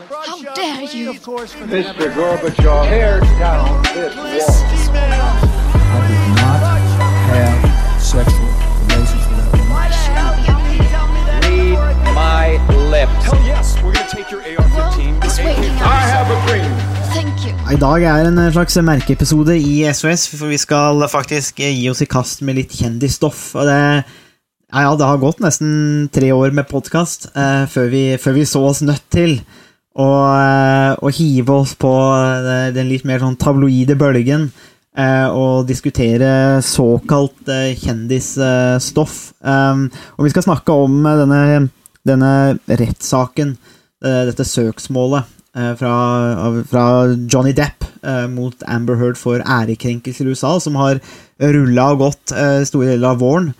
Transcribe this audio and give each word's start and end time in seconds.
How 0.00 0.38
dare 0.54 0.84
you? 0.94 1.10
Mr. 1.10 2.06
Gorbachev, 2.14 2.86
tear 2.86 3.18
down 3.18 3.82
this 3.82 4.14
wall. 4.14 4.30
I 4.94 5.98
did 6.06 6.22
not 6.38 6.62
have 7.34 7.58
sexual 8.00 8.46
relations 8.86 9.26
with 9.26 9.42
that 9.42 9.50
woman. 9.58 9.74
Read 11.82 12.14
my 12.14 12.62
lips. 12.94 13.26
Hell 13.26 13.42
yes, 13.42 13.74
we're 13.82 13.92
gonna 13.92 14.06
take 14.06 14.30
your 14.30 14.40
AR-15. 14.46 15.24
It's 15.24 15.38
waking 15.42 15.74
up. 15.82 15.90
I 15.90 16.06
have 16.14 16.30
a 16.30 16.38
dream. 16.46 16.70
I 17.66 17.74
dag 17.74 18.02
er 18.02 18.30
en 18.30 18.52
slags 18.52 18.78
merkeepisode 18.78 19.58
i 19.58 19.82
SOS, 19.92 20.28
for 20.30 20.46
vi 20.46 20.62
skal 20.62 21.08
faktisk 21.10 21.58
gi 21.58 21.90
oss 21.90 22.06
i 22.06 22.06
kast 22.06 22.46
med 22.46 22.62
litt 22.62 22.70
kjendisstoff. 22.70 23.48
Og 23.58 23.66
det, 23.66 23.80
ja, 24.70 24.78
ja, 24.78 24.94
det 24.94 25.10
har 25.10 25.18
gått 25.18 25.42
nesten 25.42 26.06
tre 26.14 26.30
år 26.30 26.54
med 26.54 26.70
podkast 26.70 27.32
eh, 27.34 27.64
før, 27.66 28.04
før 28.22 28.38
vi 28.38 28.46
så 28.46 28.68
oss 28.70 28.86
nødt 28.86 29.10
til 29.10 29.40
å, 29.98 30.08
og 31.02 31.14
hive 31.16 31.54
oss 31.64 31.74
på 31.78 31.90
eh, 31.90 32.68
den 32.74 32.90
litt 32.90 33.06
mer 33.08 33.22
sånn 33.22 33.38
tabloide 33.40 33.96
bølgen 33.98 34.48
eh, 34.98 35.26
og 35.26 35.66
diskutere 35.68 36.60
såkalt 36.64 37.50
eh, 37.50 37.72
kjendisstoff. 37.78 39.18
Og 39.42 40.22
vi 40.26 40.34
skal 40.34 40.46
snakke 40.46 40.76
om 40.86 41.00
eh, 41.02 41.18
denne, 41.24 41.42
denne 42.06 42.32
rettssaken, 42.68 43.56
eh, 44.04 44.22
dette 44.30 44.46
søksmålet 44.46 45.26
eh, 45.56 45.72
fra, 45.80 45.94
fra 46.70 46.86
Johnny 47.26 47.54
Depp 47.56 47.88
eh, 48.02 48.26
mot 48.30 48.66
Amber 48.70 49.00
Heard 49.00 49.18
for 49.20 49.42
ærekrenkelser 49.42 50.28
i 50.28 50.36
USA, 50.36 50.58
som 50.62 50.78
har 50.78 51.02
rulla 51.42 51.92
og 51.94 52.04
gått 52.06 52.36
eh, 52.36 52.62
store 52.68 52.94
deler 52.94 53.12
av 53.12 53.22
våren 53.22 53.52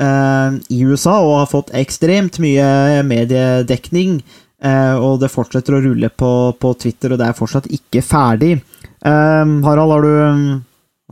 eh, 0.00 0.60
i 0.72 0.84
USA 0.84 1.18
og 1.22 1.38
har 1.42 1.52
fått 1.52 1.72
ekstremt 1.76 2.40
mye 2.42 3.02
mediedekning. 3.06 4.20
Eh, 4.64 4.94
og 4.96 5.20
det 5.22 5.32
fortsetter 5.32 5.76
å 5.76 5.82
rulle 5.84 6.10
på, 6.12 6.30
på 6.60 6.72
Twitter, 6.80 7.12
og 7.12 7.20
det 7.20 7.28
er 7.28 7.36
fortsatt 7.38 7.68
ikke 7.72 8.02
ferdig. 8.04 8.54
Eh, 8.56 9.52
Harald, 9.66 9.92
har 9.94 10.06
du, 10.06 10.14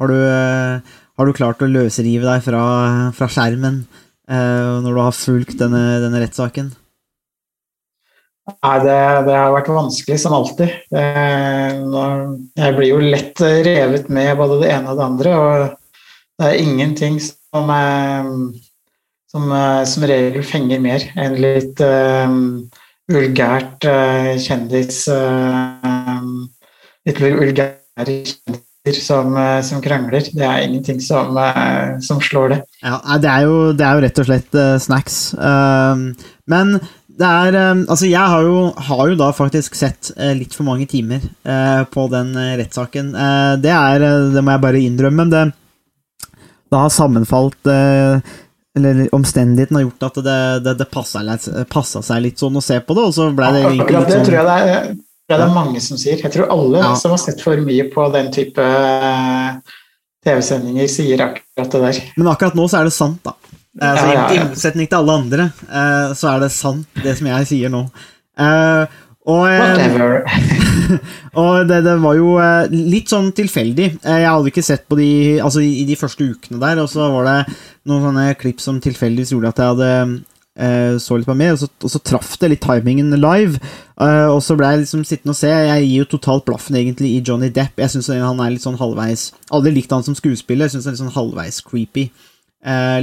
har, 0.01 0.13
du, 0.13 0.23
eh, 0.29 0.95
har 1.19 1.29
du 1.29 1.37
klart 1.37 1.65
å 1.65 1.71
løsrive 1.71 2.27
deg 2.29 2.47
fra, 2.47 2.65
fra 3.17 3.31
skjermen 3.31 3.85
når 4.25 4.87
du 4.89 4.99
har 5.03 5.13
fulgt 5.13 5.59
denne, 5.61 6.01
denne 6.01 6.23
rettssaken? 6.23 6.71
Nei, 8.49 8.77
det, 8.81 8.95
det 9.27 9.35
har 9.37 9.53
vært 9.53 9.69
vanskelig 9.69 10.17
som 10.23 10.33
alltid. 10.33 10.73
Jeg 10.97 12.77
blir 12.79 12.89
jo 12.89 13.03
lett 13.05 13.43
revet 13.69 14.09
med 14.09 14.31
både 14.41 14.63
det 14.63 14.71
ene 14.73 14.95
og 14.95 14.97
det 14.97 15.05
andre, 15.05 15.35
og 15.37 16.41
det 16.41 16.49
er 16.49 16.63
ingenting 16.63 17.21
som, 17.21 17.69
som 19.29 19.53
som 19.93 20.07
regel 20.09 20.45
fenger 20.47 20.83
mer 20.83 21.05
enn 21.21 21.37
litt 21.43 21.81
eh, 21.85 22.35
vulgært 23.11 23.85
eh, 23.89 24.35
kjendis 24.41 25.05
eh, 25.13 26.29
Litt 27.05 27.21
vulgære 27.21 27.75
kjendiser 28.25 29.01
som, 29.05 29.35
eh, 29.37 29.61
som 29.65 29.83
krangler. 29.85 30.25
Det 30.33 30.45
er 30.45 30.65
ingenting 30.65 31.01
som, 31.05 31.37
eh, 31.37 31.99
som 32.01 32.21
slår 32.21 32.55
det. 32.55 32.61
Ja, 32.83 33.01
det 33.21 33.29
er 33.29 33.43
jo, 33.45 33.73
det 33.77 33.85
er 33.85 33.95
jo 33.95 34.05
rett 34.07 34.21
og 34.23 34.29
slett 34.29 34.55
eh, 34.57 34.77
snacks. 34.81 35.19
Um, 35.37 36.15
men 36.49 36.79
det 37.15 37.29
er 37.29 37.57
Altså, 37.85 38.07
jeg 38.09 38.21
har 38.21 38.43
jo, 38.43 38.73
har 38.89 39.09
jo 39.09 39.19
da 39.21 39.31
faktisk 39.37 39.77
sett 39.79 40.11
eh, 40.17 40.33
litt 40.35 40.55
for 40.57 40.65
mange 40.65 40.87
timer 40.91 41.21
eh, 41.23 41.83
på 41.85 42.09
den 42.13 42.33
eh, 42.37 42.57
rettssaken. 42.61 43.13
Eh, 43.15 43.53
det 43.63 43.71
er 43.75 44.03
eh, 44.03 44.33
Det 44.35 44.43
må 44.43 44.57
jeg 44.57 44.65
bare 44.65 44.83
innrømme. 44.83 45.29
Det, 45.31 45.45
det 46.73 46.81
har 46.81 46.91
sammenfalt 46.91 47.71
eh, 47.71 48.35
Eller 48.75 49.05
omstendighetene 49.15 49.79
har 49.79 49.85
gjort 49.87 50.03
at 50.09 50.17
det, 50.27 50.39
det, 50.65 50.73
det 50.81 50.87
passa, 50.91 52.03
seg 52.03 52.23
litt 52.25 52.41
sånn 52.43 52.59
å 52.59 52.63
se 52.65 52.81
på 52.83 52.97
det, 52.99 53.05
og 53.07 53.15
så 53.15 53.29
ble 53.31 53.51
det 53.55 53.61
egentlig 53.63 53.87
litt 53.95 54.09
det 54.09 54.17
sånn 54.17 54.27
tror 54.27 54.39
jeg 54.41 54.49
det 54.49 54.57
er, 54.75 54.89
det 55.31 55.37
er 55.39 55.53
mange 55.55 55.83
som 55.85 56.01
sier. 56.01 56.19
Jeg 56.19 56.35
tror 56.35 56.51
alle 56.51 56.83
Ja. 56.83 56.91
som 56.99 57.15
har 57.15 57.23
sett 57.23 57.41
for 57.45 57.63
mye 57.63 57.87
på 57.95 58.09
den 58.17 58.33
type 58.35 58.59
eh, 58.67 59.79
TV-sendinger, 60.27 60.91
sier 60.91 61.23
akkurat 61.29 61.71
det 61.77 61.83
der. 61.87 62.03
Men 62.19 62.33
akkurat 62.35 62.59
nå 62.59 62.67
så 62.69 62.81
er 62.81 62.91
det 62.91 62.97
sant, 62.97 63.23
da. 63.23 63.37
Altså, 63.79 64.05
så 64.05 64.13
Ja, 64.15 64.27
I 64.35 64.43
motsetning 64.49 64.91
til 64.91 64.99
alle 64.99 65.19
andre, 65.23 65.49
eh, 65.71 66.11
så 66.19 66.35
er 66.35 66.45
det 66.45 66.51
sant, 66.55 66.87
det 67.07 67.15
som 67.19 67.31
jeg 67.31 67.51
sier 67.55 67.73
nå. 67.73 67.87
Og 69.25 69.47
Whatever. 69.47 70.25
og 71.41 71.65
det, 71.69 71.81
det 71.87 71.95
var 72.03 72.19
jo 72.19 72.35
eh, 72.43 72.73
litt 72.73 73.13
sånn 73.13 73.31
tilfeldig. 73.37 73.89
Eh, 74.03 74.21
jeg 74.25 74.31
hadde 74.31 74.53
ikke 74.53 74.65
sett 74.65 74.87
på 74.91 74.99
de 74.99 75.09
Altså 75.45 75.63
i, 75.65 75.85
de 75.89 75.97
første 75.99 76.27
ukene 76.27 76.61
der, 76.63 76.83
og 76.83 76.91
så 76.91 77.09
var 77.13 77.29
det 77.29 77.57
noen 77.91 78.09
sånne 78.09 78.29
klipp 78.41 78.63
som 78.63 78.81
tilfeldigvis 78.83 79.35
gjorde 79.35 79.53
at 79.53 79.63
jeg 79.63 79.73
hadde 79.73 79.91
eh, 80.57 80.97
så 81.03 81.19
litt 81.19 81.29
på 81.29 81.37
mer, 81.39 81.55
og 81.57 81.63
så, 81.63 81.71
og 81.85 81.95
så 81.95 82.03
traff 82.03 82.35
det 82.41 82.53
litt 82.53 82.65
timingen 82.65 83.13
live. 83.15 83.61
og 83.97 84.41
så 84.43 84.57
ble 84.59 84.71
jeg 84.73 84.85
liksom 84.85 85.07
sittende 85.07 85.35
og 85.35 85.41
se. 85.41 85.51
Jeg 85.53 85.89
gir 85.89 85.97
jo 86.03 86.11
totalt 86.17 86.47
blaffen 86.49 86.79
egentlig 86.81 87.15
i 87.15 87.25
Johnny 87.25 87.51
Depp. 87.55 87.81
Jeg 87.81 87.95
syns 87.95 88.13
han 88.15 88.45
er 88.45 88.55
litt 88.55 88.65
sånn 88.65 88.81
halvveis 88.81 89.33
Aldri 89.55 89.75
likt 89.79 89.93
han 89.93 90.07
som 90.07 90.17
skuespiller. 90.19 90.67
Jeg 90.67 90.77
synes 90.77 90.89
han 90.89 90.95
er 90.95 90.99
litt 90.99 91.05
sånn 91.05 91.19
halvveis 91.19 91.61
creepy. 91.67 92.09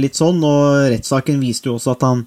Litt 0.02 0.18
sånn, 0.18 0.40
og 0.42 0.88
rettssaken 0.90 1.38
viste 1.38 1.70
jo 1.70 1.76
også 1.78 1.94
at 1.94 2.02
han 2.02 2.24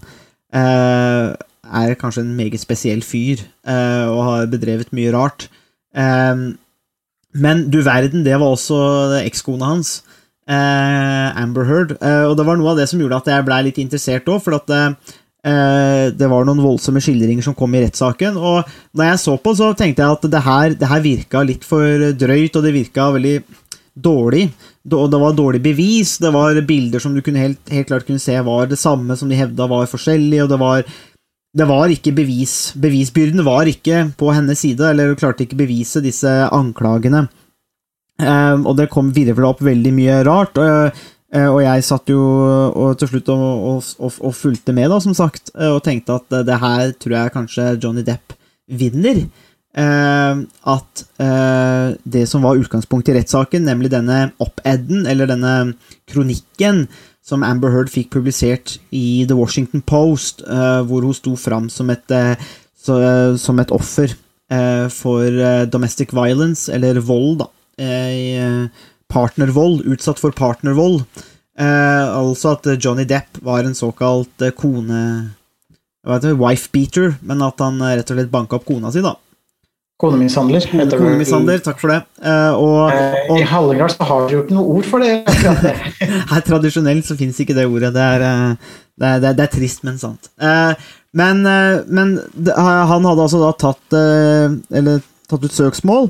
eh, 0.55 1.33
er 1.75 1.97
kanskje 1.99 2.23
en 2.23 2.35
meget 2.37 2.61
spesiell 2.61 3.03
fyr 3.05 3.41
eh, 3.67 4.05
og 4.07 4.21
har 4.29 4.51
bedrevet 4.51 4.93
mye 4.95 5.13
rart. 5.15 5.49
Eh, 5.95 6.45
men 7.35 7.65
du 7.71 7.81
verden, 7.83 8.23
det 8.25 8.37
var 8.39 8.53
også 8.53 8.79
ekskona 9.25 9.73
hans, 9.73 9.97
eh, 10.47 11.41
Amber 11.41 11.67
Heard. 11.67 11.97
Og 11.99 12.37
det 12.37 12.47
var 12.47 12.57
noe 12.59 12.71
av 12.71 12.79
det 12.79 12.87
som 12.91 13.01
gjorde 13.01 13.19
at 13.19 13.31
jeg 13.33 13.47
blei 13.47 13.61
litt 13.67 13.81
interessert 13.83 14.31
òg, 14.31 14.41
for 14.43 14.59
at 14.61 14.71
det 15.45 16.25
var 16.25 16.45
noen 16.47 16.63
voldsomme 16.63 16.97
skildringer 17.03 17.45
som 17.45 17.53
kom 17.53 17.75
i 17.75 17.83
rettssaken. 17.83 18.39
Og 18.39 18.71
når 18.97 19.11
jeg 19.11 19.19
så 19.21 19.35
på, 19.37 19.51
så 19.53 19.67
tenkte 19.77 20.01
jeg 20.01 20.17
at 20.17 20.23
det 20.31 20.41
her, 20.41 20.77
det 20.79 20.89
her 20.89 21.03
virka 21.03 21.43
litt 21.45 21.67
for 21.67 22.07
drøyt, 22.17 22.55
og 22.55 22.65
det 22.65 22.73
virka 22.73 23.11
veldig 23.13 23.35
dårlig. 23.95 24.49
og 24.91 25.11
Det 25.11 25.19
var 25.19 25.33
dårlig 25.33 25.61
bevis, 25.63 26.17
det 26.17 26.31
var 26.33 26.61
bilder 26.61 26.99
som 26.99 27.13
du 27.13 27.21
helt, 27.35 27.59
helt 27.69 27.87
klart 27.87 28.05
kunne 28.05 28.19
se 28.19 28.35
var 28.41 28.67
det 28.67 28.79
samme 28.79 29.15
som 29.15 29.29
de 29.29 29.35
hevda 29.35 29.67
var 29.67 29.85
forskjellig, 29.87 30.43
og 30.43 30.49
det 30.49 30.59
var 30.59 30.83
det 31.55 31.67
var 31.69 31.91
ikke 31.91 32.13
bevis 32.15 32.73
Bevisbyrden 32.75 33.43
var 33.47 33.69
ikke 33.69 34.09
på 34.19 34.31
hennes 34.35 34.59
side, 34.59 34.83
eller 34.91 35.11
hun 35.11 35.19
klarte 35.19 35.45
ikke 35.45 35.59
bevise 35.63 36.03
disse 36.03 36.31
anklagene. 36.51 37.25
Ehm, 38.19 38.65
og 38.67 38.77
det 38.79 38.89
kom 38.91 39.11
virvla 39.15 39.53
opp 39.53 39.63
veldig 39.63 39.93
mye 39.95 40.19
rart. 40.27 40.59
Og, 40.59 40.99
eh, 41.31 41.47
og 41.47 41.61
jeg 41.63 41.87
satt 41.87 42.11
jo 42.11 42.19
og, 42.19 42.97
til 42.99 43.11
slutt 43.13 43.31
og, 43.33 43.41
og, 43.71 44.19
og, 44.19 44.35
fulgte 44.35 44.75
med, 44.75 44.89
da, 44.91 44.99
som 45.03 45.15
sagt, 45.17 45.53
eh, 45.55 45.71
og 45.71 45.83
tenkte 45.87 46.19
at 46.19 46.39
det 46.47 46.59
her 46.61 46.95
tror 46.99 47.17
jeg 47.19 47.35
kanskje 47.35 47.71
Johnny 47.79 48.05
Depp 48.07 48.35
vinner. 48.67 49.25
Ehm, 49.75 50.45
at 50.71 51.05
eh, 51.19 51.44
det 52.05 52.27
som 52.29 52.45
var 52.45 52.59
utgangspunktet 52.61 53.13
i 53.13 53.17
rettssaken, 53.19 53.65
nemlig 53.65 53.89
denne 53.93 54.29
op-eden, 54.43 55.05
eller 55.09 55.29
denne 55.29 55.55
kronikken, 56.09 56.85
som 57.25 57.41
Amber 57.41 57.73
Heard 57.73 57.89
fikk 57.89 58.11
publisert 58.13 58.75
i 58.93 59.25
The 59.25 59.37
Washington 59.37 59.81
Post, 59.81 60.43
eh, 60.45 60.81
hvor 60.85 61.05
hun 61.05 61.15
sto 61.17 61.33
fram 61.39 61.69
som 61.73 61.89
et, 61.89 62.05
eh, 62.13 62.35
eh, 62.37 63.35
som 63.35 63.59
et 63.59 63.71
offer 63.71 64.13
for 64.45 65.65
domestic 65.73 66.11
violence, 66.13 66.69
eller 66.69 66.99
vold, 67.01 67.39
da. 67.39 67.47
Partnervold, 69.09 69.81
utsatt 69.89 70.19
for 70.21 70.29
partnervold. 70.31 71.01
Altså 71.57 72.51
at 72.53 72.69
Johnny 72.77 73.07
Depp 73.09 73.41
var 73.41 73.65
en 73.65 73.73
såkalt 73.73 74.45
kone... 74.55 75.33
jeg 76.05 76.11
vet 76.11 76.27
ikke, 76.29 76.37
Wife 76.37 76.69
beater, 76.71 77.17
men 77.25 77.41
at 77.41 77.57
han 77.57 77.81
rett 77.81 78.05
og 78.05 78.19
slett 78.19 78.29
banka 78.29 78.59
opp 78.59 78.69
kona 78.69 78.93
si, 78.93 79.01
da. 79.01 79.15
Konemishandler. 80.01 80.59
heter. 80.59 80.99
Konemishandler, 80.99 81.61
takk 81.63 81.79
for 81.79 81.93
det. 81.93 82.01
Eh, 82.19 82.53
og, 82.59 82.91
Eh, 82.91 83.29
og 83.31 83.39
I 83.39 83.47
Hallingdal 83.47 83.93
så 83.93 84.07
har 84.09 84.25
dere 84.25 84.35
jo 84.35 84.43
ikke 84.43 84.57
noe 84.57 84.75
ord 84.75 84.89
for 84.91 84.99
det. 84.99 85.23
det. 85.63 85.73
Her 86.31 86.43
tradisjonelt 86.43 87.07
så 87.07 87.15
fins 87.15 87.39
ikke 87.39 87.55
det 87.55 87.67
ordet. 87.69 87.93
Det 87.95 88.03
er, 88.03 88.25
eh, 88.27 88.75
det 88.99 89.07
er, 89.07 89.23
det 89.23 89.29
er, 89.29 89.39
det 89.39 89.45
er 89.47 89.53
trist, 89.55 89.83
men 89.87 89.97
sant. 90.01 90.29
Men, 91.15 91.41
men 91.95 92.15
han 92.43 93.07
hadde 93.07 93.23
altså 93.23 93.39
da 93.39 93.53
tatt 93.55 93.95
Eller 93.95 94.99
tatt 95.31 95.45
ut 95.47 95.55
søksmål. 95.55 96.09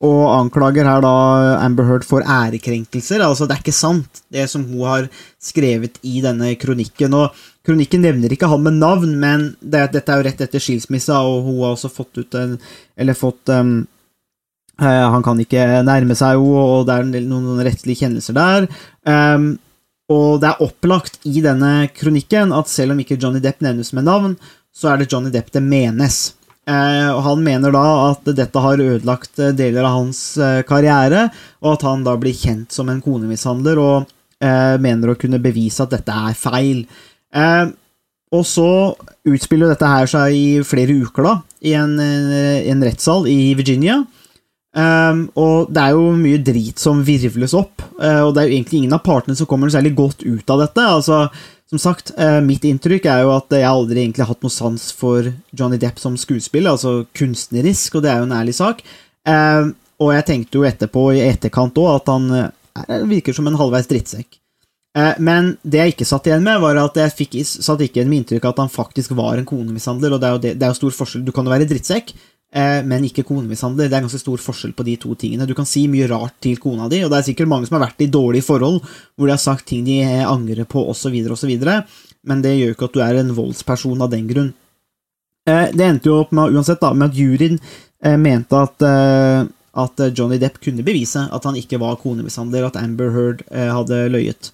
Og 0.00 0.20
anklager 0.32 0.88
her 0.88 1.02
da 1.04 1.12
Amber 1.60 1.84
Heard 1.84 2.06
for 2.08 2.24
ærekrenkelser. 2.24 3.20
Altså, 3.20 3.44
det 3.44 3.58
er 3.58 3.64
ikke 3.66 3.76
sant, 3.76 4.22
det 4.32 4.46
som 4.48 4.64
hun 4.64 4.86
har 4.88 5.10
skrevet 5.36 6.00
i 6.00 6.22
denne 6.24 6.54
kronikken. 6.56 7.16
Og 7.20 7.36
kronikken 7.66 8.04
nevner 8.04 8.32
ikke 8.32 8.48
han 8.50 8.62
med 8.64 8.78
navn, 8.80 9.14
men 9.20 9.50
det, 9.60 9.90
dette 9.94 10.12
er 10.12 10.20
jo 10.20 10.26
rett 10.28 10.44
etter 10.44 10.62
skilsmissa, 10.62 11.22
og 11.26 11.46
hun 11.48 11.62
har 11.62 11.74
også 11.74 11.92
fått 11.92 12.22
ut 12.22 12.36
en 12.38 12.58
Eller 12.96 13.16
fått 13.18 13.48
um, 13.52 13.74
uh, 14.80 15.06
han 15.14 15.24
kan 15.24 15.40
ikke 15.40 15.82
nærme 15.86 16.16
seg 16.18 16.36
henne, 16.36 16.64
og 16.76 16.86
det 16.88 16.96
er 16.96 17.10
noen, 17.10 17.44
noen 17.44 17.64
rettslige 17.66 18.04
kjennelser 18.04 18.36
der. 18.36 18.70
Um, 19.04 19.52
og 20.10 20.40
det 20.42 20.50
er 20.50 20.64
opplagt 20.64 21.20
i 21.28 21.38
denne 21.44 21.86
kronikken 21.94 22.52
at 22.56 22.70
selv 22.70 22.96
om 22.96 23.00
ikke 23.02 23.18
Johnny 23.20 23.40
Depp 23.42 23.62
nevnes 23.62 23.92
med 23.94 24.08
navn, 24.08 24.34
så 24.74 24.92
er 24.92 25.00
det 25.00 25.10
Johnny 25.12 25.30
Depp 25.30 25.52
det 25.54 25.62
menes. 25.62 26.32
Eh, 26.68 27.10
og 27.10 27.22
han 27.24 27.44
mener 27.44 27.72
da 27.74 27.84
at 28.10 28.26
dette 28.36 28.62
har 28.62 28.82
ødelagt 28.82 29.38
eh, 29.40 29.54
deler 29.56 29.86
av 29.86 30.00
hans 30.00 30.20
eh, 30.38 30.62
karriere, 30.66 31.28
og 31.62 31.76
at 31.76 31.86
han 31.88 32.02
da 32.06 32.16
blir 32.20 32.36
kjent 32.36 32.74
som 32.74 32.90
en 32.90 33.00
konemishandler, 33.02 33.80
og 33.80 34.10
eh, 34.42 34.76
mener 34.82 35.12
å 35.12 35.18
kunne 35.18 35.40
bevise 35.42 35.86
at 35.86 35.94
dette 35.94 36.18
er 36.30 36.36
feil. 36.38 36.84
Eh, 37.34 37.66
og 38.30 38.46
så 38.46 38.70
utspiller 39.26 39.72
dette 39.72 39.90
her 39.90 40.08
seg 40.10 40.36
i 40.36 40.46
flere 40.66 40.94
uker, 41.02 41.26
da, 41.26 41.34
i 41.66 41.74
en, 41.78 41.98
eh, 41.98 42.66
en 42.70 42.82
rettssal 42.86 43.26
i 43.30 43.54
Virginia. 43.58 44.00
Um, 44.70 45.24
og 45.34 45.72
det 45.74 45.82
er 45.82 45.96
jo 45.96 46.12
mye 46.14 46.38
drit 46.46 46.78
som 46.78 47.00
virvles 47.02 47.56
opp, 47.58 47.82
uh, 47.98 48.22
og 48.22 48.36
det 48.36 48.38
er 48.38 48.46
jo 48.46 48.54
egentlig 48.54 48.76
ingen 48.78 48.94
av 48.94 49.02
partene 49.02 49.34
som 49.34 49.48
kommer 49.50 49.66
særlig 49.66 49.96
godt 49.98 50.22
ut 50.22 50.52
av 50.54 50.62
dette. 50.62 50.84
Altså, 50.84 51.24
som 51.66 51.80
sagt, 51.82 52.12
Mitt 52.46 52.64
inntrykk 52.66 53.04
er 53.06 53.24
jo 53.24 53.32
at 53.34 53.50
jeg 53.54 53.66
aldri 53.66 54.00
egentlig 54.02 54.24
har 54.24 54.30
hatt 54.32 54.42
noe 54.42 54.54
sans 54.54 54.88
for 54.94 55.26
Johnny 55.54 55.78
Depp 55.78 56.00
som 56.02 56.16
skuespiller, 56.18 56.70
altså 56.70 57.04
kunstnerisk, 57.14 57.94
og 57.94 58.02
det 58.02 58.10
er 58.10 58.18
jo 58.18 58.26
en 58.26 58.34
ærlig 58.34 58.56
sak. 58.58 58.82
Og 60.02 60.10
jeg 60.16 60.26
tenkte 60.26 60.58
jo 60.58 60.66
etterpå, 60.66 61.04
i 61.14 61.22
etterkant 61.28 61.78
òg, 61.78 61.92
at 62.00 62.10
han 62.10 63.06
virker 63.06 63.38
som 63.38 63.46
en 63.46 63.58
halvveis 63.60 63.86
drittsekk. 63.86 64.39
Uh, 64.98 65.14
men 65.22 65.52
det 65.62 65.78
jeg 65.78 65.92
ikke 65.92 66.08
satt 66.08 66.26
igjen 66.26 66.42
med, 66.42 66.58
var 66.62 66.78
at 66.80 66.96
jeg 66.98 67.14
fikk, 67.14 67.36
satt 67.46 67.82
ikke 67.84 68.00
igjen 68.00 68.10
med 68.10 68.24
inntrykk 68.24 68.48
av 68.48 68.56
at 68.56 68.62
han 68.64 68.72
faktisk 68.72 69.14
var 69.18 69.38
en 69.38 69.46
konemishandler, 69.46 70.16
og 70.16 70.18
det 70.22 70.26
er 70.26 70.34
jo, 70.34 70.40
det, 70.42 70.52
det 70.58 70.66
er 70.66 70.72
jo 70.72 70.78
stor 70.80 70.96
forskjell. 70.96 71.22
Du 71.26 71.30
kan 71.36 71.46
jo 71.46 71.52
være 71.52 71.68
drittsekk, 71.70 72.10
uh, 72.56 72.80
men 72.90 73.06
ikke 73.06 73.24
konemishandler. 73.28 73.86
Det 73.86 73.98
er 73.98 74.06
ganske 74.06 74.22
stor 74.22 74.42
forskjell 74.42 74.74
på 74.74 74.86
de 74.88 74.96
to 75.04 75.14
tingene. 75.20 75.46
Du 75.46 75.54
kan 75.58 75.68
si 75.68 75.84
mye 75.90 76.08
rart 76.10 76.34
til 76.42 76.58
kona 76.62 76.90
di, 76.90 77.04
og 77.06 77.12
det 77.12 77.20
er 77.20 77.28
sikkert 77.28 77.52
mange 77.52 77.70
som 77.70 77.78
har 77.78 77.86
vært 77.86 78.02
i 78.02 78.10
dårlige 78.10 78.48
forhold, 78.48 78.80
hvor 79.14 79.30
de 79.30 79.36
har 79.36 79.42
sagt 79.42 79.68
ting 79.70 79.86
de 79.86 80.00
angrer 80.24 80.66
på, 80.66 80.82
osv., 80.90 81.20
osv., 81.36 81.54
men 82.20 82.42
det 82.44 82.50
gjør 82.58 82.66
jo 82.66 82.74
ikke 82.74 82.90
at 82.90 82.96
du 82.98 83.00
er 83.00 83.20
en 83.22 83.30
voldsperson 83.32 84.02
av 84.04 84.10
den 84.12 84.26
grunn. 84.28 84.50
Det 85.48 85.86
endte 85.86 86.10
jo 86.10 86.18
opp 86.20 86.34
med, 86.36 86.52
uansett 86.52 86.82
da, 86.82 86.90
med 86.92 87.14
at 87.14 87.16
juryen 87.16 87.56
mente 88.20 88.58
at 88.60 88.84
at 89.80 90.02
Johnny 90.18 90.36
Depp 90.42 90.58
kunne 90.60 90.84
bevise 90.84 91.22
at 91.32 91.46
han 91.46 91.56
ikke 91.56 91.78
var 91.80 91.98
konemishandler, 92.02 92.66
at 92.66 92.76
Amber 92.76 93.12
Heard 93.14 93.44
eh, 93.48 93.70
hadde 93.70 94.08
løyet. 94.12 94.50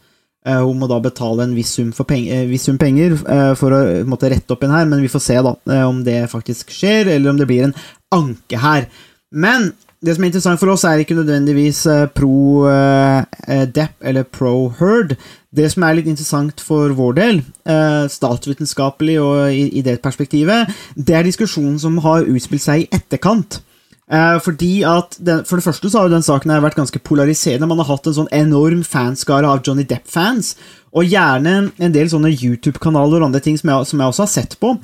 Eh, 0.47 0.61
hun 0.63 0.79
må 0.79 0.87
da 0.91 1.01
betale 1.03 1.43
en 1.43 1.57
viss 1.57 1.73
sum, 1.75 1.91
penger, 2.07 2.45
viss 2.51 2.69
sum 2.69 2.79
penger 2.79 3.17
eh, 3.19 3.53
for 3.59 3.75
å 3.75 3.81
måtte 4.07 4.31
rette 4.31 4.55
opp 4.55 4.63
en 4.63 4.77
her, 4.77 4.87
men 4.87 5.03
vi 5.03 5.11
får 5.11 5.25
se 5.25 5.41
da 5.43 5.57
om 5.89 6.05
det 6.07 6.21
faktisk 6.31 6.71
skjer, 6.75 7.11
eller 7.17 7.33
om 7.33 7.41
det 7.41 7.49
blir 7.51 7.67
en 7.67 7.75
anke 8.15 8.61
her. 8.63 8.87
Men 9.35 9.73
det 10.07 10.15
som 10.15 10.23
er 10.23 10.31
interessant 10.31 10.61
for 10.61 10.71
oss, 10.71 10.85
er 10.87 11.03
ikke 11.03 11.17
nødvendigvis 11.19 11.81
pro 12.15 12.69
Depp 13.75 14.05
eller 14.07 14.27
pro 14.29 14.69
Heard. 14.79 15.17
Det 15.57 15.67
som 15.73 15.83
er 15.83 15.97
litt 15.97 16.11
interessant 16.13 16.61
for 16.63 16.93
vår 16.95 17.17
del, 17.17 17.41
statsvitenskapelig 18.13 19.17
og 19.25 19.57
i 19.57 19.83
det 19.83 19.97
perspektivet, 20.05 20.71
det 20.95 21.17
er 21.17 21.27
diskusjonen 21.27 21.81
som 21.83 21.97
har 22.05 22.29
utspilt 22.29 22.63
seg 22.63 22.85
i 22.85 22.89
etterkant. 22.95 23.59
Eh, 24.06 24.37
fordi 24.38 24.85
at 24.87 25.17
den, 25.19 25.43
For 25.44 25.58
det 25.58 25.64
første 25.67 25.91
så 25.91 25.99
har 25.99 26.06
jo 26.06 26.14
den 26.14 26.23
saken 26.23 26.53
her 26.55 26.62
vært 26.62 26.79
ganske 26.79 27.00
polariserende. 27.03 27.67
Man 27.67 27.82
har 27.82 27.91
hatt 27.91 28.06
en 28.06 28.19
sånn 28.20 28.35
enorm 28.35 28.85
fanskare 28.87 29.49
av 29.50 29.64
Johnny 29.67 29.82
Depp-fans, 29.82 30.55
og 30.94 31.11
gjerne 31.11 31.73
en 31.76 31.94
del 31.94 32.11
sånne 32.12 32.31
YouTube-kanaler 32.31 33.20
og 33.20 33.31
andre 33.31 33.43
ting 33.43 33.58
som 33.58 33.73
jeg, 33.73 33.91
som 33.91 34.00
jeg, 34.00 34.12
også 34.12 34.25
har 34.25 34.32
sett 34.32 34.56
på, 34.62 34.76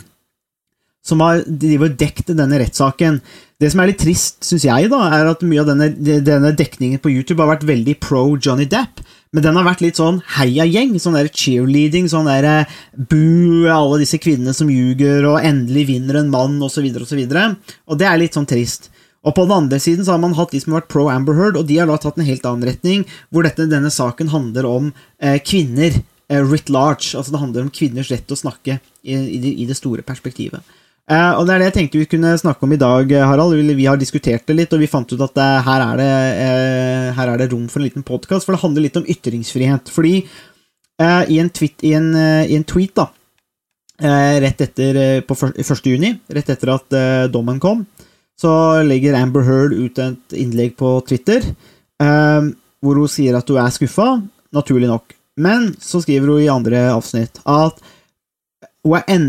som 1.07 1.23
har 1.23 1.47
dekket 1.47 2.35
denne 2.35 2.59
rettssaken. 2.61 3.23
Det 3.63 3.71
som 3.71 3.81
er 3.81 3.93
litt 3.93 4.03
trist, 4.03 4.43
syns 4.43 4.67
jeg, 4.67 4.91
da, 4.91 5.01
er 5.15 5.31
at 5.31 5.47
mye 5.47 5.63
av 5.63 5.71
denne, 5.71 5.89
denne, 6.03 6.53
dekningen 6.59 6.99
på 7.03 7.15
YouTube 7.15 7.43
har 7.45 7.55
vært 7.55 7.67
veldig 7.69 7.97
pro 8.03 8.27
Johnny 8.35 8.67
Depp. 8.67 9.05
Men 9.33 9.47
den 9.47 9.57
har 9.57 9.65
vært 9.65 9.81
litt 9.81 9.97
sånn 9.97 10.19
heiagjeng, 10.35 10.99
sånn 11.01 11.15
der 11.17 11.31
cheerleading, 11.31 12.11
sånn 12.11 12.27
der 12.29 12.67
boo, 12.93 13.65
alle 13.73 14.03
disse 14.03 14.19
kvinnene 14.21 14.53
som 14.53 14.69
ljuger, 14.69 15.25
og 15.31 15.47
endelig 15.47 15.87
vinner 15.95 16.21
en 16.21 16.33
mann, 16.35 16.59
osv., 16.61 16.85
osv. 16.91 17.23
Og, 17.23 17.33
så 17.33 17.47
og 17.89 18.03
det 18.03 18.11
er 18.11 18.21
litt 18.21 18.37
sånn 18.37 18.51
trist. 18.51 18.92
Og 19.23 19.35
på 19.37 19.45
den 19.47 19.55
andre 19.55 19.79
siden 19.83 20.05
så 20.05 20.17
har 20.17 20.23
man 20.23 20.35
hatt 20.35 20.51
de 20.55 20.61
som 20.63 20.75
har 20.75 20.83
vært 20.83 20.93
pro 20.93 21.07
Amber 21.13 21.37
Heard, 21.39 21.59
og 21.59 21.69
de 21.69 21.79
har 21.79 21.91
da 21.91 21.99
tatt 22.01 22.19
en 22.19 22.27
helt 22.27 22.47
annen 22.49 22.67
retning, 22.67 23.05
hvor 23.31 23.47
dette, 23.47 23.69
denne 23.71 23.91
saken 23.95 24.33
handler 24.33 24.67
om 24.67 24.91
eh, 25.23 25.39
kvinner 25.47 25.95
eh, 25.95 26.43
writ 26.43 26.73
large. 26.73 27.13
Altså 27.15 27.35
det 27.35 27.43
handler 27.43 27.67
om 27.67 27.75
kvinners 27.75 28.11
rett 28.11 28.27
til 28.27 28.39
å 28.39 28.43
snakke 28.43 28.79
i, 28.81 29.15
i, 29.15 29.39
det, 29.43 29.55
i 29.63 29.69
det, 29.69 29.79
store 29.79 30.03
perspektivet. 30.07 30.67
Eh, 31.11 31.33
og 31.39 31.47
det 31.47 31.55
er 31.55 31.63
det 31.63 31.71
jeg 31.71 31.77
tenkte 31.79 32.03
vi 32.03 32.11
kunne 32.11 32.35
snakke 32.41 32.67
om 32.67 32.75
i 32.75 32.81
dag, 32.83 33.15
eh, 33.15 33.27
Harald. 33.27 33.55
Vi, 33.71 33.87
har 33.87 34.01
diskutert 34.01 34.47
det 34.51 34.59
litt, 34.59 34.75
og 34.75 34.83
vi 34.83 34.91
fant 34.91 35.15
ut 35.15 35.19
at 35.19 35.39
det, 35.39 35.49
eh, 35.49 35.65
her, 35.71 35.87
er 35.87 36.03
det, 36.03 36.13
eh, 36.43 37.09
her, 37.19 37.33
er 37.33 37.43
det, 37.43 37.51
rom 37.55 37.67
for 37.71 37.83
en 37.83 37.87
liten 37.87 38.07
podkast, 38.07 38.47
for 38.47 38.57
det 38.57 38.65
handler 38.65 38.89
litt 38.89 38.99
om 38.99 39.07
ytringsfrihet. 39.07 39.93
Fordi 39.93 40.17
i 41.03 41.39
en, 41.41 41.49
tweet, 41.51 41.83
i, 41.83 41.97
en, 41.99 42.13
i, 42.15 42.55
en 42.55 42.67
tweet, 42.69 42.93
da, 42.95 43.09
rett 44.43 44.61
etter 44.63 45.23
på 45.27 45.35
1. 45.35 45.81
juni, 45.89 46.13
rett 46.31 46.53
etter 46.53 46.71
at 46.71 46.95
dommen 47.33 47.59
kom, 47.59 47.81
så 48.43 48.83
legger 48.87 49.15
Amber 49.19 49.47
Heard 49.47 49.75
ut 49.77 50.01
et 50.03 50.37
innlegg 50.39 50.75
på 50.81 50.97
Twitter 51.07 51.45
eh, 52.03 52.51
hvor 52.83 52.99
hun 52.99 53.11
sier 53.11 53.39
at 53.39 53.49
hun 53.51 53.61
er 53.63 53.75
skuffa, 53.75 54.09
naturlig 54.55 54.91
nok. 54.91 55.15
Men 55.39 55.71
så 55.81 56.03
skriver 56.03 56.35
hun 56.35 56.43
i 56.43 56.51
andre 56.53 56.89
avsnitt 56.93 57.41
at 57.49 57.79
hun 58.83 58.99
er 58.99 59.07
en, 59.15 59.27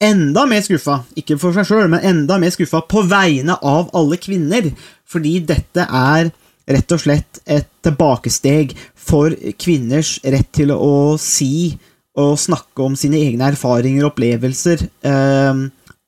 enda 0.00 0.46
mer 0.48 0.64
skuffa, 0.64 1.02
ikke 1.18 1.36
for 1.40 1.56
seg 1.56 1.68
sjøl, 1.68 1.88
men 1.92 2.04
enda 2.06 2.38
mer 2.40 2.54
skuffa 2.54 2.80
på 2.88 3.04
vegne 3.10 3.58
av 3.66 3.90
alle 3.98 4.18
kvinner, 4.22 4.70
fordi 5.08 5.38
dette 5.48 5.84
er 5.84 6.30
rett 6.68 6.92
og 6.94 7.00
slett 7.00 7.40
et 7.48 7.68
tilbakesteg 7.84 8.74
for 9.08 9.32
kvinners 9.60 10.18
rett 10.24 10.50
til 10.56 10.72
å 10.74 11.16
si 11.20 11.76
og 12.18 12.34
snakke 12.40 12.82
om 12.82 12.96
sine 12.98 13.20
egne 13.20 13.52
erfaringer 13.52 14.08
opplevelser 14.08 14.82
eh, 15.06 15.60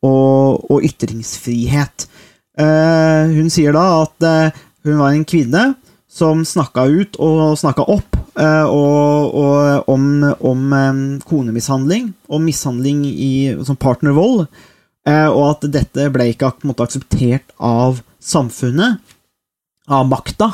og, 0.05 0.71
og 0.73 0.87
ytringsfrihet. 0.89 2.09
Eh, 2.61 3.31
hun 3.37 3.49
sier 3.53 3.75
da 3.77 3.85
at 4.03 4.27
eh, 4.27 4.59
hun 4.85 4.99
var 5.01 5.15
en 5.15 5.27
kvinne 5.29 5.65
som 6.11 6.43
snakka 6.45 6.87
ut 6.91 7.19
og 7.23 7.55
snakka 7.61 7.87
opp 7.89 8.17
eh, 8.41 8.67
og, 8.67 9.37
og 9.39 9.91
om, 9.93 10.09
om 10.51 10.65
konemishandling 11.29 12.11
og 12.29 12.43
mishandling 12.45 13.05
i, 13.09 13.33
som 13.65 13.79
partnervold, 13.79 14.45
og 15.11 15.43
at 15.47 15.65
dette 15.73 16.05
ble 16.13 16.27
ikke 16.31 16.51
måte, 16.69 16.85
akseptert 16.85 17.55
av 17.57 18.03
samfunnet, 18.23 19.01
av 19.89 20.05
makta. 20.07 20.51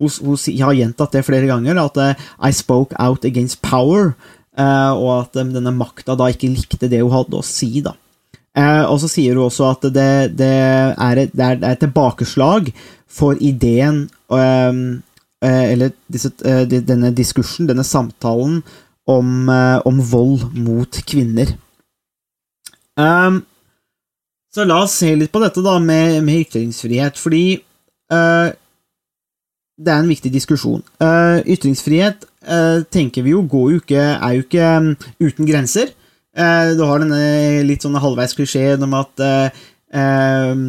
Hun, 0.00 0.10
hun, 0.24 0.38
har 0.64 0.74
gjentatt 0.74 1.14
det 1.14 1.22
flere 1.26 1.46
ganger, 1.46 1.78
at 1.78 2.00
I 2.40 2.50
spoke 2.56 2.96
out 2.98 3.28
against 3.28 3.60
power, 3.62 4.14
og 4.56 5.10
at 5.18 5.36
denne 5.36 5.74
makta 5.76 6.16
da 6.18 6.30
ikke 6.32 6.50
likte 6.56 6.88
det 6.90 7.04
hun 7.04 7.12
hadde 7.12 7.38
å 7.38 7.44
si. 7.46 7.84
da. 7.84 7.92
Eh, 8.58 8.84
og 8.90 8.98
så 8.98 9.08
sier 9.10 9.36
hun 9.38 9.46
også 9.46 9.68
at 9.70 9.86
det, 9.94 10.10
det, 10.38 10.50
er, 10.50 11.22
et, 11.22 11.32
det 11.32 11.46
er, 11.46 11.60
et, 11.62 11.78
tilbakeslag 11.78 12.72
for 13.06 13.38
ideen 13.38 14.08
eh, 14.34 14.80
eh 15.40 15.72
Eller 15.72 15.92
disse, 16.12 16.32
eh, 16.44 16.66
denne 16.66 17.14
diskursen, 17.14 17.68
denne 17.68 17.84
samtalen, 17.84 18.62
om, 19.06 19.48
eh, 19.48 19.80
om 19.86 20.00
vold 20.10 20.50
mot 20.54 21.02
kvinner. 21.06 21.54
Um, 22.98 23.44
så 24.54 24.66
la 24.66 24.82
oss 24.84 24.98
se 24.98 25.12
litt 25.16 25.32
på 25.32 25.40
dette 25.42 25.62
da 25.62 25.78
med, 25.78 26.18
med 26.26 26.42
ytringsfrihet, 26.44 27.18
fordi 27.18 27.60
uh, 28.12 28.50
det 29.80 29.92
er 29.92 30.02
en 30.02 30.10
viktig 30.10 30.32
diskusjon. 30.34 30.82
Uh, 31.00 31.38
ytringsfrihet 31.46 32.26
uh, 32.50 32.82
tenker 32.90 33.24
vi 33.24 33.32
jo 33.32 33.44
jo 33.46 33.78
ikke, 33.78 34.02
er 34.18 34.32
jo 34.36 34.44
ikke 34.44 34.72
um, 34.76 34.90
uten 35.22 35.46
grenser. 35.46 35.94
Eh, 36.36 36.76
du 36.78 36.84
har 36.86 37.02
denne 37.02 37.64
litt 37.66 37.82
sånn 37.82 37.98
halvveis 37.98 38.36
klisjeen 38.38 38.82
om 38.86 38.94
at 39.00 39.22
eh, 39.26 40.60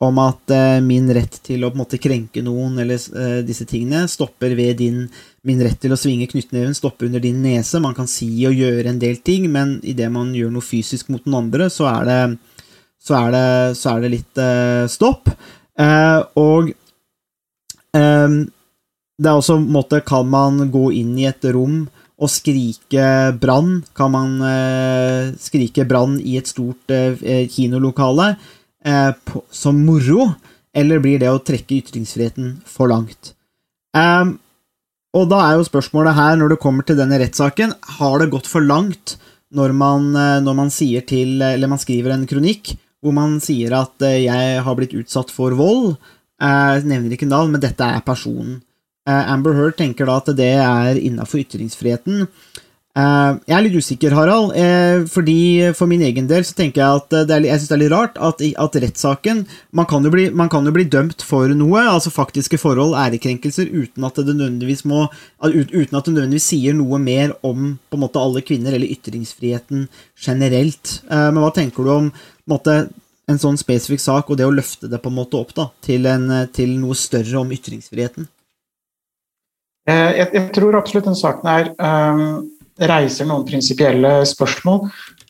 om 0.00 0.18
at 0.22 0.52
min 0.80 1.10
rett 1.12 1.34
til 1.44 1.60
å 1.60 1.68
på 1.68 1.76
en 1.76 1.80
måte 1.82 1.98
krenke 2.00 2.40
noen, 2.40 2.78
eller 2.80 3.42
disse 3.44 3.66
tingene, 3.68 4.06
stopper 4.08 4.54
ved 4.56 4.78
din 4.80 5.02
Min 5.44 5.60
rett 5.64 5.78
til 5.80 5.92
å 5.92 5.96
svinge 5.96 6.26
knyttneven 6.28 6.74
stopper 6.76 7.06
under 7.06 7.20
din 7.24 7.38
nese. 7.40 7.78
Man 7.80 7.94
kan 7.96 8.08
si 8.08 8.26
og 8.44 8.56
gjøre 8.56 8.90
en 8.90 8.98
del 9.00 9.22
ting, 9.24 9.46
men 9.48 9.78
idet 9.88 10.10
man 10.12 10.34
gjør 10.36 10.50
noe 10.52 10.64
fysisk 10.64 11.08
mot 11.08 11.24
den 11.24 11.36
andre, 11.38 11.70
så 11.72 11.86
er 11.88 12.08
det, 12.08 12.18
så 13.00 13.16
er 13.22 13.30
det, 13.32 13.46
så 13.80 13.94
er 13.94 14.04
det 14.04 14.10
litt 14.12 14.42
stopp. 14.92 15.32
og 16.44 16.68
det 19.20 19.28
er 19.28 19.36
også 19.36 19.56
en 19.56 19.68
måte 19.72 20.00
Kan 20.04 20.28
man 20.32 20.70
gå 20.72 20.90
inn 20.96 21.16
i 21.18 21.28
et 21.28 21.44
rom 21.56 21.86
å 22.20 22.28
skrike 22.28 23.04
brann 23.40 23.80
Kan 23.96 24.14
man 24.14 24.36
eh, 24.44 25.32
skrike 25.40 25.86
brann 25.88 26.18
i 26.20 26.36
et 26.40 26.50
stort 26.50 26.92
eh, 26.92 27.16
eh 27.24 27.48
kinolokale 27.50 28.34
eh, 28.84 29.10
på, 29.24 29.44
som 29.50 29.80
moro, 29.84 30.30
eller 30.76 31.02
blir 31.02 31.20
det 31.22 31.30
å 31.32 31.40
trekke 31.42 31.80
ytringsfriheten 31.80 32.60
for 32.68 32.92
langt? 32.92 33.34
Um, 33.96 34.36
og 35.16 35.26
da 35.32 35.40
er 35.42 35.56
jo 35.58 35.66
spørsmålet 35.66 36.14
her, 36.14 36.36
når 36.38 36.52
det 36.52 36.60
kommer 36.62 36.86
til 36.86 36.98
denne 37.00 37.18
rettssaken, 37.18 37.74
har 37.98 38.20
det 38.20 38.30
gått 38.30 38.46
for 38.46 38.62
langt 38.62 39.16
når 39.50 39.74
man, 39.74 40.12
eh, 40.14 40.38
når 40.44 40.54
man 40.54 40.70
sier 40.70 41.02
til 41.02 41.40
Eller 41.42 41.66
man 41.66 41.80
skriver 41.82 42.14
en 42.14 42.28
kronikk 42.30 42.76
hvor 43.00 43.14
man 43.16 43.38
sier 43.40 43.72
at 43.74 44.02
eh, 44.04 44.26
'jeg 44.28 44.62
har 44.62 44.74
blitt 44.76 44.94
utsatt 44.94 45.30
for 45.32 45.56
vold', 45.56 45.96
nevner 46.40 47.12
ikke 47.12 47.28
navn, 47.28 47.50
men 47.52 47.60
dette 47.60 47.84
er 47.84 48.00
personen. 48.00 48.60
Eh, 49.08 49.32
Amber 49.32 49.56
Heard 49.56 49.78
tenker 49.78 50.08
da 50.08 50.18
at 50.20 50.34
det 50.36 50.52
er 50.60 50.98
innafor 51.00 51.40
ytringsfriheten. 51.40 52.26
Eh, 53.00 53.32
jeg 53.46 53.54
er 53.54 53.62
litt 53.64 53.76
usikker, 53.78 54.12
Harald, 54.12 54.50
eh, 54.58 55.06
fordi 55.08 55.70
for 55.78 55.88
min 55.88 56.02
egen 56.04 56.26
del 56.28 56.42
så 56.44 56.56
tenker 56.58 56.82
jeg 56.82 57.00
at 57.00 57.14
det 57.28 57.36
er, 57.36 57.46
jeg 57.46 57.60
synes 57.60 57.70
det 57.70 57.76
er 57.76 57.82
litt 57.84 57.94
rart 57.94 58.18
at, 58.18 58.42
at 58.64 58.78
rettssaken 58.82 59.44
man, 59.72 59.86
kan 59.88 60.04
man 60.34 60.50
kan 60.52 60.66
jo 60.66 60.74
bli 60.74 60.84
dømt 60.90 61.22
for 61.24 61.48
noe, 61.54 61.84
altså 61.86 62.12
faktiske 62.12 62.58
forhold, 62.60 62.96
ærekrenkelser, 62.98 63.70
uten 63.70 64.04
at 64.04 64.18
det 64.18 64.34
nødvendigvis 64.34 64.84
må 64.90 65.06
uten 65.40 65.96
at 65.96 66.10
det 66.10 66.16
nødvendigvis 66.16 66.50
sier 66.50 66.76
noe 66.76 66.98
mer 66.98 67.32
om 67.46 67.78
på 67.88 67.96
en 67.96 68.04
måte 68.04 68.20
alle 68.20 68.42
kvinner 68.42 68.74
eller 68.74 68.90
ytringsfriheten 68.90 69.86
generelt. 70.18 70.98
Men 71.08 71.40
hva 71.40 71.54
tenker 71.54 71.86
du 71.86 71.94
om 71.94 72.10
en, 72.10 72.18
måte, 72.50 72.76
en 73.30 73.40
sånn 73.40 73.56
spesifikk 73.56 74.02
sak 74.02 74.28
og 74.28 74.42
det 74.42 74.50
å 74.50 74.52
løfte 74.52 74.90
det 74.90 75.00
på 75.00 75.14
en 75.14 75.18
måte 75.22 75.38
opp 75.40 75.54
da, 75.56 75.70
til, 75.80 76.10
en, 76.10 76.26
til 76.52 76.74
noe 76.82 76.98
større 76.98 77.38
om 77.40 77.54
ytringsfriheten? 77.54 78.28
Jeg, 79.90 80.26
jeg, 80.34 80.46
tror 80.54 80.76
absolutt 80.78 81.06
den 81.08 81.18
saken 81.18 81.48
er 81.50 81.70
um 81.78 82.24
reiser 82.88 83.28
noen 83.28 83.46
prinsipielle 83.48 84.20
spørsmål. 84.28 84.86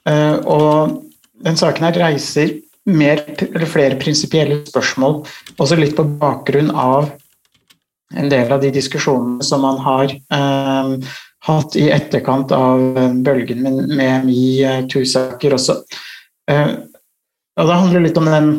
Uh, 0.08 0.36
og 0.48 1.00
den 1.44 1.58
saken 1.58 1.88
her 1.88 1.98
reiser 2.04 2.58
mer, 2.90 3.22
flere 3.70 3.98
prinsipielle 4.00 4.62
spørsmål, 4.68 5.20
også 5.60 5.78
litt 5.78 5.96
på 5.98 6.06
bakgrunn 6.20 6.72
av 6.72 7.10
en 8.16 8.30
del 8.30 8.50
av 8.50 8.62
de 8.62 8.72
diskusjonene 8.74 9.44
som 9.46 9.62
man 9.62 9.76
har 9.84 10.10
um, 10.34 10.96
hatt 11.46 11.76
i 11.78 11.86
etterkant 11.94 12.50
av 12.56 12.80
bølgen 13.22 13.60
med, 13.62 13.92
med 13.94 14.26
metoo-saker 14.26 15.54
også. 15.54 15.78
Uh, 16.50 16.80
og 17.60 17.68
det 17.68 17.78
handler 17.84 18.06
litt 18.06 18.18
om 18.18 18.30
den 18.30 18.54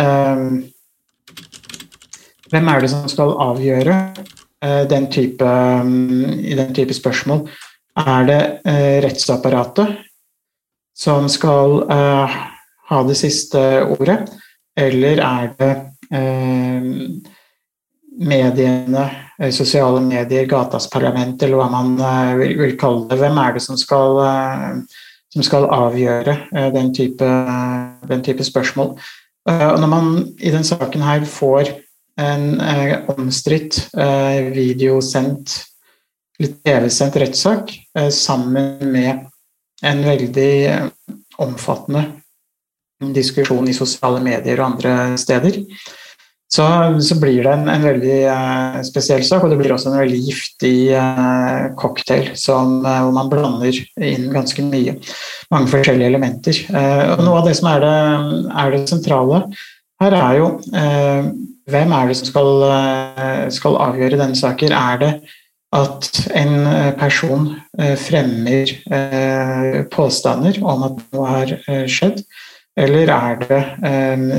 um, 0.00 0.62
Hvem 2.52 2.68
er 2.68 2.82
det 2.84 2.90
som 2.92 3.06
skal 3.08 3.30
avgjøre 3.40 3.94
Eh, 4.16 4.41
den 4.62 5.08
type, 5.10 5.44
mm, 5.44 6.40
i 6.44 6.54
den 6.54 6.74
type 6.74 6.94
spørsmål. 6.94 7.48
Er 7.98 8.24
det 8.28 8.40
eh, 8.64 9.02
rettsapparatet 9.04 9.98
som 10.96 11.28
skal 11.28 11.82
eh, 11.90 12.36
ha 12.88 13.02
det 13.08 13.16
siste 13.18 13.60
ordet, 13.96 14.22
eller 14.78 15.20
er 15.20 15.50
det 15.58 15.72
mediene, 18.22 19.04
sosiale 19.52 20.02
medier, 20.04 20.44
gatas 20.48 20.90
parlament, 20.92 21.40
eller 21.42 21.56
hva 21.56 21.68
man 21.72 21.94
vil 22.36 22.74
kalle 22.80 23.06
det. 23.08 23.16
Hvem 23.20 23.40
er 23.40 23.54
det 23.56 23.62
som 23.64 23.78
skal, 23.80 24.20
som 25.32 25.46
skal 25.46 25.70
avgjøre 25.72 26.36
den 26.74 26.92
type, 26.92 27.30
den 28.10 28.24
type 28.26 28.44
spørsmål? 28.44 28.92
Og 29.48 29.80
når 29.80 29.88
man 29.88 30.12
i 30.36 30.52
den 30.52 30.68
saken 30.68 31.04
her 31.08 31.24
får 31.24 31.72
en 32.20 32.60
eh, 32.60 32.98
omstridt 33.16 33.88
eh, 33.96 34.52
videosendt, 34.52 35.54
litt 36.42 36.58
TV-sendt 36.64 37.16
rettssak 37.22 37.72
eh, 37.98 38.10
sammen 38.12 38.92
med 38.92 39.28
en 39.82 40.04
veldig 40.04 40.52
eh, 40.66 40.86
omfattende 41.42 42.04
diskusjon 43.12 43.66
i 43.68 43.74
sosiale 43.74 44.20
medier 44.22 44.60
og 44.60 44.74
andre 44.74 45.18
steder. 45.18 45.58
Så, 46.52 46.64
så 47.00 47.16
blir 47.16 47.46
det 47.46 47.52
en, 47.54 47.64
en 47.72 47.84
veldig 47.86 48.16
eh, 48.28 48.80
spesiell 48.84 49.24
sak, 49.24 49.42
og 49.42 49.54
det 49.54 49.58
blir 49.62 49.72
også 49.72 49.88
en 49.90 50.02
veldig 50.02 50.20
giftig 50.20 50.76
eh, 50.92 51.70
cocktail 51.80 52.34
som, 52.38 52.82
hvor 52.84 53.14
man 53.16 53.32
blander 53.32 53.78
inn 54.04 54.28
ganske 54.34 54.64
mye. 54.66 54.98
Mange 55.52 55.72
forskjellige 55.72 56.12
elementer. 56.12 56.60
og 57.16 57.24
Noe 57.24 57.40
av 57.40 57.48
det 57.48 57.56
som 57.58 57.70
er 57.72 57.82
det, 57.86 57.96
er 58.62 58.76
det 58.76 58.82
sentrale 58.90 59.46
her, 60.02 60.18
er 60.18 60.38
jo 60.38 60.46
hvem 61.70 61.92
er 61.94 62.10
det 62.10 62.18
som 62.18 62.28
skal, 62.28 62.50
eh, 62.66 63.44
skal 63.54 63.78
avgjøre 63.86 64.18
denne 64.20 64.38
saken? 64.38 64.72
Er 64.72 64.98
det 64.98 65.12
at 65.72 66.08
en 66.34 66.66
eh, 66.66 66.92
person 66.98 67.52
eh, 67.78 67.94
fremmer 67.96 69.86
påstander 69.92 70.58
om 70.62 70.88
at 70.88 71.04
noe 71.12 71.28
har 71.28 71.54
skjedd? 71.86 72.24
Eller 72.72 73.10
er 73.12 73.34
det 73.36 73.56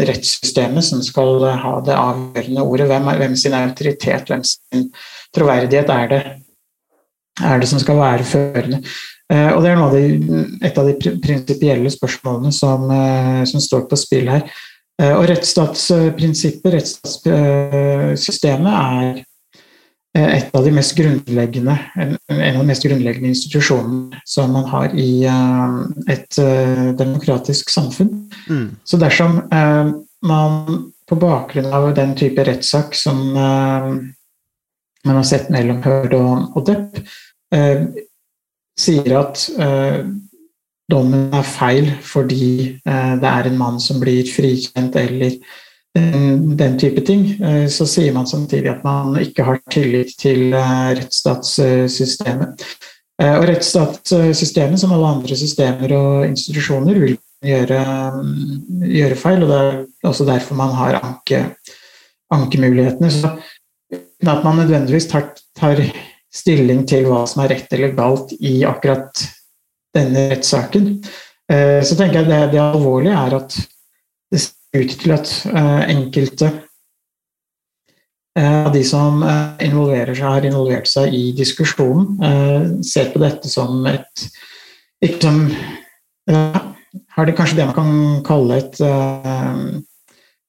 rettssystemet 0.09 0.83
som 0.83 1.03
skal 1.05 1.43
ha 1.61 1.73
det 1.85 1.93
avgjørende 1.93 2.63
ordet? 2.65 2.87
Hvem, 2.89 3.07
er, 3.11 3.19
hvem 3.21 3.35
sin 3.37 3.53
autoritet, 3.53 4.25
hvem 4.27 4.41
sin 4.43 4.87
troverdighet 5.37 5.91
er 5.93 6.07
det, 6.09 6.21
er 7.45 7.61
det 7.61 7.69
som 7.69 7.81
skal 7.81 8.01
være 8.01 8.25
førende? 8.25 8.81
Og 9.29 9.61
Det 9.61 9.69
er 9.69 9.81
av 9.81 9.93
de, 9.93 10.49
et 10.65 10.77
av 10.77 10.89
de 10.89 11.13
prinsipielle 11.21 11.93
spørsmålene 11.93 12.51
som, 12.53 12.89
som 13.49 13.61
står 13.61 13.85
på 13.89 14.01
spill 14.01 14.33
her. 14.33 14.49
Eh, 15.01 15.13
og 15.17 15.25
rettsstatsprinsippet, 15.29 16.73
rettsstatssystemet, 16.75 18.73
er 18.73 19.23
eh, 20.13 20.29
et 20.37 20.53
av 20.53 20.65
de 20.67 20.73
mest 20.75 20.93
grunnleggende, 20.97 21.77
en 21.97 22.17
av 22.29 22.59
de 22.59 22.67
mest 22.67 22.85
grunnleggende 22.85 23.31
institusjonene 23.33 24.21
som 24.29 24.53
man 24.53 24.67
har 24.69 24.93
i 24.93 25.25
eh, 25.25 25.71
et 26.13 26.37
demokratisk 26.99 27.73
samfunn. 27.73 28.11
Mm. 28.45 28.67
Så 28.85 29.01
dersom 29.01 29.41
man 30.23 30.51
på 31.09 31.15
bakgrunn 31.19 31.73
av 31.73 31.89
den 31.97 32.13
type 32.17 32.43
rettssak 32.45 32.93
som 32.95 33.33
man 33.33 34.13
har 35.03 35.25
sett 35.27 35.49
mellom 35.51 35.81
Hørd 35.83 36.13
og, 36.15 36.61
Depp, 36.69 36.95
sier 38.79 39.17
at 39.19 39.43
dommen 40.91 41.33
er 41.35 41.45
feil 41.47 41.91
fordi 42.03 42.47
eh, 42.83 43.13
det 43.19 43.29
er 43.29 43.49
en 43.49 43.59
mann 43.59 43.79
som 43.81 44.01
blir 44.03 44.27
frikjent, 44.29 44.95
eller 44.99 45.37
den, 45.93 46.55
den, 46.57 46.77
type 46.81 47.03
ting, 47.05 47.27
eh, 47.37 47.67
så 47.71 47.87
sier 47.89 48.15
man 48.15 48.27
samtidig 48.29 48.71
at 48.71 48.83
man 48.85 49.15
ikke 49.21 49.45
har 49.47 49.61
tillit 49.71 50.15
til 50.19 50.53
eh, 50.53 50.89
rettsstatssystemet. 50.99 52.65
Og 53.23 53.43
rettsstatssystemet, 53.45 54.81
som 54.81 54.91
alle 54.95 55.11
andre 55.19 55.35
systemer 55.37 55.91
og 55.95 56.23
institusjoner, 56.25 56.97
vil 56.97 57.13
gjøre, 57.45 57.83
gjøre 58.89 59.19
feil, 59.21 59.45
og 59.45 59.51
det 59.51 59.59
er 59.59 60.09
også 60.09 60.25
derfor 60.27 60.57
man 60.59 60.73
har 60.75 60.97
anke, 60.97 61.43
ankemulighetene. 62.33 63.11
Så 63.13 63.29
at 63.93 64.43
man 64.43 64.57
nødvendigvis 64.63 65.07
tar, 65.11 65.29
tar 65.55 65.79
stilling 66.33 66.81
til 66.89 67.05
hva 67.05 67.21
som 67.29 67.43
er 67.45 67.53
rett 67.53 67.77
eller 67.77 67.93
galt 67.95 68.33
i 68.41 68.63
akkurat 68.67 69.23
denne 69.95 70.27
rettssaken. 70.31 70.89
Eh, 71.51 71.81
så 71.85 71.97
tenker 71.97 72.21
jeg 72.21 72.29
det, 72.29 72.41
det 72.55 72.61
alvorlige 72.61 73.17
er 73.17 73.37
at 73.39 73.57
det 74.33 74.41
ser 74.41 74.85
ut 74.85 74.95
til 75.03 75.15
at 75.15 75.33
eh, 75.51 75.81
enkelte 75.93 76.49
eh, 78.37 78.59
av 78.63 78.71
de 78.73 78.83
som 78.87 79.21
involverer 79.61 80.15
seg, 80.15 80.25
har 80.25 80.49
involvert 80.49 80.89
seg 80.89 81.13
i 81.13 81.25
diskusjonen, 81.37 82.81
ser 82.85 83.11
på 83.13 83.21
dette 83.23 83.51
som 83.51 83.85
et 83.89 84.27
ikke 85.03 85.19
som, 85.25 85.39
Har 87.13 87.25
det 87.27 87.33
kanskje 87.35 87.57
det 87.57 87.65
man 87.67 87.75
kan 87.75 88.21
kalle 88.23 88.57
et 88.61 88.79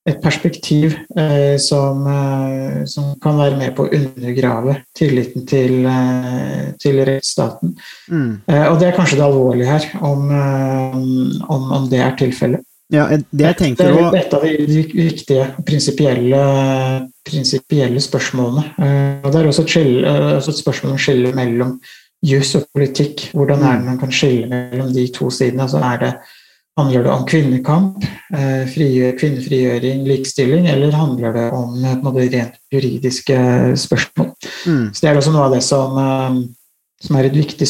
et 0.04 0.20
perspektiv 0.20 0.98
eh, 1.16 1.56
som, 1.56 2.04
eh, 2.06 2.84
som, 2.84 3.14
kan 3.22 3.38
være 3.40 3.56
med 3.56 3.72
på 3.76 3.86
å 3.86 3.92
undergrave 3.96 4.76
tilliten 4.96 5.46
til, 5.48 5.86
eh, 5.88 6.74
til 6.80 7.00
rettsstaten. 7.08 7.72
Mm. 8.12 8.42
Eh, 8.44 8.66
og 8.68 8.78
det 8.80 8.90
er 8.90 8.98
kanskje 8.98 9.18
det 9.20 9.24
alvorlige 9.24 9.70
her, 9.70 9.88
om, 10.04 10.28
eh, 10.28 11.00
om, 11.48 11.72
om 11.78 11.88
det 11.88 12.02
er 12.04 12.16
tilfellet. 12.20 12.64
Ja, 12.92 13.08
det 13.08 13.46
jeg 13.46 13.56
tenker 13.56 13.88
det 13.88 14.02
er 14.04 14.16
et 14.18 14.34
av 14.36 14.44
de 14.44 14.52
viktige 15.00 15.48
prinsipielle, 15.64 16.40
prinsipielle 17.24 18.02
spørsmålene. 18.04 18.68
Eh, 18.76 19.24
og 19.24 19.32
det 19.32 19.40
er 19.40 19.48
også 19.48 19.64
et, 19.64 19.72
skille, 19.72 20.16
også 20.36 20.52
et 20.52 20.60
spørsmål 20.60 20.96
om 20.98 21.00
skillet 21.00 21.38
mellom 21.38 21.78
juss 22.24 22.54
og 22.60 22.68
politikk. 22.76 23.30
Hvordan 23.32 23.64
er 23.64 23.80
det 23.80 23.88
man 23.88 24.00
kan 24.04 24.12
skille 24.12 24.50
mellom 24.52 24.92
de 24.92 25.08
to 25.16 25.32
sidene? 25.32 25.64
Altså 25.64 25.80
er 25.80 26.02
det 26.04 26.12
Handler 26.74 27.04
det 27.04 27.10
om 27.10 27.26
kvinnekamp, 27.26 28.04
eh, 28.34 28.64
kvinnefrigjøring, 28.66 30.02
likestilling, 30.08 30.66
eller 30.66 30.90
handler 30.90 31.36
det 31.36 31.44
om 31.54 31.76
noe 31.78 32.00
måte, 32.02 32.24
rent 32.32 32.56
juridiske 32.74 33.36
spørsmål? 33.78 34.32
Mm. 34.66 34.88
Så 34.90 35.00
Det 35.00 35.10
er 35.10 35.20
også 35.20 35.32
noe 35.32 35.46
av 35.46 35.54
det 35.54 35.62
som, 35.62 35.98
eh, 35.98 36.40
som 37.00 37.16
er 37.16 37.24
et 37.24 37.38
viktig 37.38 37.68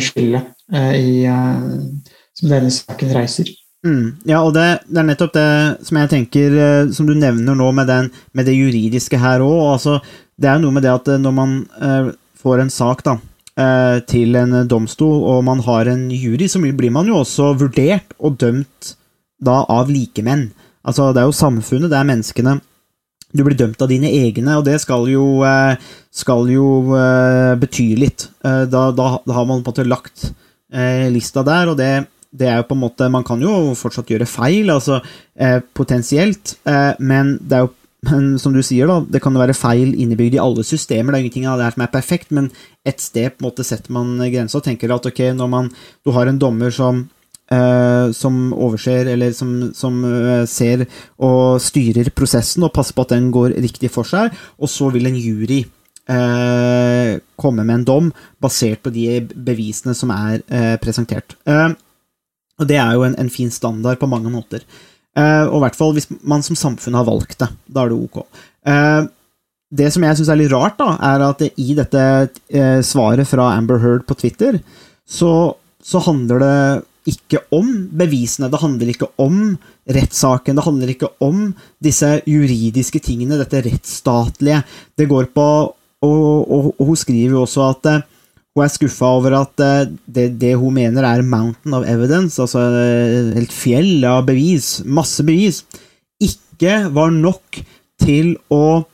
skille 0.00 0.42
i, 0.72 1.26
som 2.34 2.48
denne 2.48 2.70
saken 2.70 3.12
reiser. 3.14 3.50
Mm. 3.84 4.16
Ja, 4.24 4.40
og 4.42 4.54
det, 4.54 4.80
det, 4.88 4.98
er 4.98 5.08
nettopp 5.10 5.32
det 5.34 5.86
som 5.86 5.98
jeg 5.98 6.10
tenker, 6.10 6.92
som 6.92 7.06
du 7.06 7.14
nevner 7.14 7.54
nå 7.54 7.72
med, 7.72 7.86
den, 7.86 8.10
med 8.32 8.46
det 8.46 8.56
juridiske 8.56 9.18
her 9.18 9.40
òg. 9.40 9.74
Altså, 9.74 10.00
det 10.38 10.48
er 10.48 10.56
jo 10.56 10.66
noe 10.66 10.78
med 10.78 10.82
det 10.82 10.94
at 10.94 11.06
når 11.20 11.34
man 11.34 11.66
eh, 11.82 12.12
får 12.40 12.60
en 12.60 12.70
sak, 12.70 13.04
da, 13.04 13.18
Eh, 13.18 13.35
til 13.56 14.36
en 14.36 14.52
domstol, 14.68 15.22
og 15.24 15.38
man 15.46 15.62
har 15.64 15.88
en 15.88 16.10
jury, 16.12 16.44
så 16.44 16.60
blir 16.60 16.92
man 16.92 17.08
jo 17.08 17.22
også 17.22 17.54
vurdert 17.56 18.12
og 18.20 18.36
dømt 18.42 18.90
da 19.40 19.62
av 19.72 19.88
likemenn. 19.88 20.50
Altså, 20.86 21.10
det 21.14 21.22
er 21.22 21.30
jo 21.30 21.36
samfunnet, 21.36 21.88
det 21.88 21.98
er 21.98 22.08
menneskene. 22.08 22.58
Du 23.36 23.42
blir 23.44 23.56
dømt 23.58 23.80
av 23.82 23.88
dine 23.90 24.10
egne, 24.12 24.58
og 24.58 24.66
det 24.68 24.76
skal 24.82 25.08
jo, 25.10 25.42
eh, 25.44 25.80
skal 26.14 26.50
jo 26.52 26.66
eh, 26.96 27.54
bety 27.60 27.88
litt. 27.98 28.28
Da, 28.44 28.66
da, 28.68 29.08
da, 29.24 29.32
har 29.34 29.48
man 29.48 29.64
på 29.64 29.72
en 29.72 29.74
måte 29.74 29.88
lagt 29.88 30.28
lista 31.10 31.42
der, 31.46 31.72
og 31.72 31.78
det, 31.78 31.90
det, 32.34 32.48
er 32.50 32.60
jo 32.60 32.66
på 32.68 32.74
en 32.76 32.82
måte 32.82 33.08
Man 33.08 33.24
kan 33.24 33.40
jo 33.40 33.72
fortsatt 33.78 34.10
gjøre 34.10 34.26
feil, 34.28 34.70
altså 34.70 35.00
potensielt, 35.74 36.56
men 36.98 37.36
det 37.40 37.56
er 37.56 37.64
jo 37.64 37.72
men 38.06 38.36
som 38.42 38.54
du 38.54 38.62
sier, 38.64 38.88
da, 38.88 39.00
det 39.10 39.22
kan 39.24 39.36
være 39.36 39.56
feil 39.56 39.94
innebygd 39.94 40.36
i 40.36 40.42
alle 40.42 40.64
systemer. 40.66 41.12
Det 41.12 41.18
er 41.18 41.26
ingenting 41.26 41.48
av 41.50 41.58
det 41.58 41.66
her 41.68 41.76
som 41.76 41.84
er 41.86 41.92
perfekt, 41.92 42.32
men 42.34 42.48
et 42.86 43.02
sted 43.02 43.34
på 43.34 43.42
en 43.42 43.48
måte 43.50 43.66
setter 43.66 43.94
man 43.94 44.16
grensa 44.32 44.60
og 44.60 44.66
tenker 44.66 44.94
at 44.94 45.06
ok, 45.10 45.22
når 45.36 45.52
man, 45.52 45.70
du 46.06 46.12
har 46.16 46.30
en 46.30 46.40
dommer 46.40 46.74
som 46.74 47.06
Uh, 47.46 48.10
som 48.10 48.50
overser, 48.50 49.06
eller 49.06 49.30
som, 49.30 49.68
som 49.70 50.00
uh, 50.02 50.42
ser 50.50 50.80
og 51.22 51.60
styrer 51.62 52.08
prosessen 52.10 52.64
og 52.66 52.72
passer 52.74 52.96
på 52.96 53.04
at 53.06 53.12
den 53.14 53.28
går 53.30 53.54
riktig 53.62 53.92
for 53.94 54.02
seg, 54.02 54.34
og 54.58 54.66
så 54.66 54.88
vil 54.90 55.06
en 55.06 55.14
jury 55.14 55.60
uh, 56.10 57.22
komme 57.38 57.62
med 57.62 57.76
en 57.76 57.86
dom 57.86 58.10
basert 58.42 58.82
på 58.82 58.90
de 58.90 59.20
bevisene 59.30 59.94
som 59.94 60.10
er 60.10 60.42
presentert. 60.82 61.38
Og 61.46 62.66
det 62.66 62.80
er 62.82 62.96
jo 62.96 63.06
en, 63.06 63.14
en, 63.20 63.30
fin 63.30 63.52
standard 63.54 64.00
på 64.00 64.10
mange 64.10 64.32
måter. 64.32 64.66
Eh, 65.16 65.44
og 65.48 65.58
i 65.58 65.62
hvert 65.64 65.78
fall 65.78 65.94
hvis 65.96 66.08
man 66.28 66.44
som 66.44 66.58
samfunn 66.58 66.96
har 66.98 67.06
valgt 67.08 67.38
det. 67.42 67.50
Da 67.72 67.84
er 67.84 67.92
det 67.92 68.00
ok. 68.06 68.18
Eh, 68.68 69.06
det 69.76 69.92
som 69.92 70.04
jeg 70.06 70.18
syns 70.18 70.32
er 70.32 70.40
litt 70.40 70.52
rart, 70.52 70.76
da, 70.78 70.96
er 71.02 71.24
at 71.26 71.42
i 71.46 71.70
dette 71.76 72.02
eh, 72.52 72.80
svaret 72.86 73.28
fra 73.28 73.50
Amber 73.56 73.80
Heard 73.82 74.04
på 74.06 74.16
Twitter, 74.20 74.60
så, 75.06 75.56
så 75.82 76.02
handler 76.06 76.42
det 76.42 76.58
ikke 77.06 77.40
om 77.54 77.68
bevisene, 77.94 78.50
det 78.50 78.58
handler 78.58 78.90
ikke 78.90 79.08
om 79.22 79.56
rettssaken, 79.94 80.58
det 80.58 80.64
handler 80.66 80.90
ikke 80.90 81.10
om 81.22 81.52
disse 81.82 82.16
juridiske 82.26 82.98
tingene, 83.02 83.38
dette 83.38 83.62
rettsstatlige. 83.62 84.64
Det 84.98 85.06
går 85.10 85.30
på 85.34 85.46
og, 86.06 86.50
og, 86.52 86.66
og, 86.76 86.82
hun 86.90 86.98
skriver 86.98 87.38
jo 87.38 87.44
også 87.46 87.70
at 87.70 87.86
hun 88.56 88.64
er 88.64 88.72
skuffa 88.72 89.10
over 89.18 89.36
at 89.36 89.60
uh, 89.60 89.84
det, 90.08 90.30
det, 90.40 90.54
hun 90.56 90.74
mener 90.74 91.04
er 91.04 91.22
'mountain 91.22 91.74
of 91.76 91.84
evidence', 91.84 92.40
altså 92.40 92.58
et 92.58 93.34
helt 93.36 93.52
fjell 93.52 94.04
av 94.04 94.24
bevis, 94.26 94.80
masse 94.84 95.22
bevis, 95.22 95.64
ikke 96.20 96.88
var 96.88 97.10
nok 97.12 97.60
til 98.00 98.36
å 98.50 98.84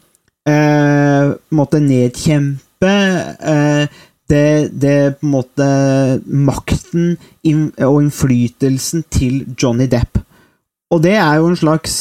måtte 1.54 1.78
nedkjempe 1.78 2.94
det, 4.26 4.70
det, 4.74 4.96
på 5.20 5.28
en 5.28 5.30
måte 5.30 5.68
makten 6.26 7.12
og 7.14 8.00
innflytelsen 8.00 9.04
til 9.06 9.44
Johnny 9.54 9.86
Depp. 9.86 10.18
Og 10.90 11.04
det 11.06 11.14
er 11.14 11.38
jo 11.38 11.52
en 11.52 11.60
slags 11.62 11.94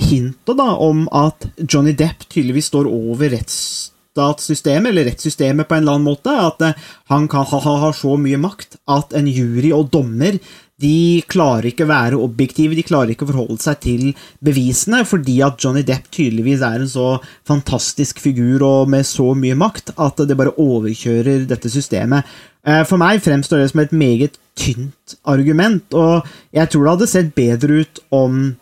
hint 0.00 0.48
da, 0.48 0.70
om 0.80 1.04
at 1.12 1.44
Johnny 1.60 1.92
Depp 1.92 2.24
tydeligvis 2.24 2.72
står 2.72 2.88
over 2.88 3.36
retts 3.36 3.92
rettsstatssystemet, 4.16 4.90
eller 4.90 5.04
rettssystemet 5.04 5.68
på 5.68 5.74
en 5.74 5.82
eller 5.82 5.92
annen 5.92 6.08
måte, 6.08 6.30
at 6.30 6.62
eh, 6.62 6.74
han 7.08 7.28
kan 7.28 7.44
ha, 7.44 7.58
ha, 7.60 7.92
så 7.92 8.16
mye 8.16 8.38
makt 8.38 8.78
at 8.88 9.12
en 9.14 9.26
jury 9.26 9.72
og 9.72 9.90
dommer 9.90 10.38
de 10.78 11.22
klarer 11.26 11.72
ikke 11.72 11.84
å 11.84 11.90
være 11.90 12.18
objektive, 12.22 12.76
de 12.76 12.84
klarer 12.86 13.10
ikke 13.10 13.26
å 13.26 13.32
forholde 13.32 13.58
seg 13.58 13.80
til 13.82 14.02
bevisene, 14.38 15.02
fordi 15.04 15.40
at 15.42 15.58
Johnny 15.58 15.82
Depp 15.82 16.06
tydeligvis 16.14 16.62
er 16.62 16.84
en 16.84 16.90
så 16.90 17.18
fantastisk 17.48 18.20
figur 18.22 18.62
og 18.62 18.88
med 18.88 19.02
så 19.06 19.32
mye 19.34 19.58
makt 19.58 19.96
at 19.98 20.22
det 20.22 20.36
bare 20.38 20.54
overkjører 20.54 21.48
dette 21.50 21.70
systemet. 21.72 22.22
Eh, 22.62 22.84
for 22.86 23.00
meg 23.00 23.24
fremstår 23.24 23.64
det 23.64 23.72
som 23.72 23.82
et 23.82 23.96
meget 23.96 24.38
tynt 24.58 25.18
argument, 25.26 25.86
og 25.94 26.26
jeg 26.54 26.70
tror 26.70 26.84
det 26.84 26.94
hadde 26.94 27.10
sett 27.10 27.34
bedre 27.34 27.82
ut 27.82 28.00
om, 28.14 28.54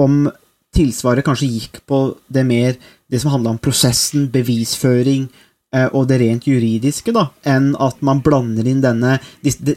om 0.00 0.26
tilsvaret 0.74 1.26
kanskje 1.26 1.50
gikk 1.50 1.80
på 1.88 2.00
det 2.30 2.44
mer 2.46 2.76
det 3.10 3.20
som 3.20 3.32
handla 3.34 3.54
om 3.54 3.58
prosessen, 3.58 4.28
bevisføring 4.30 5.26
eh, 5.74 5.88
og 5.88 6.06
det 6.10 6.20
rent 6.22 6.46
juridiske, 6.46 7.12
da, 7.14 7.26
enn 7.48 7.72
at 7.82 7.98
man 8.06 8.22
blander 8.22 8.68
inn 8.70 8.82
denne 8.84 9.16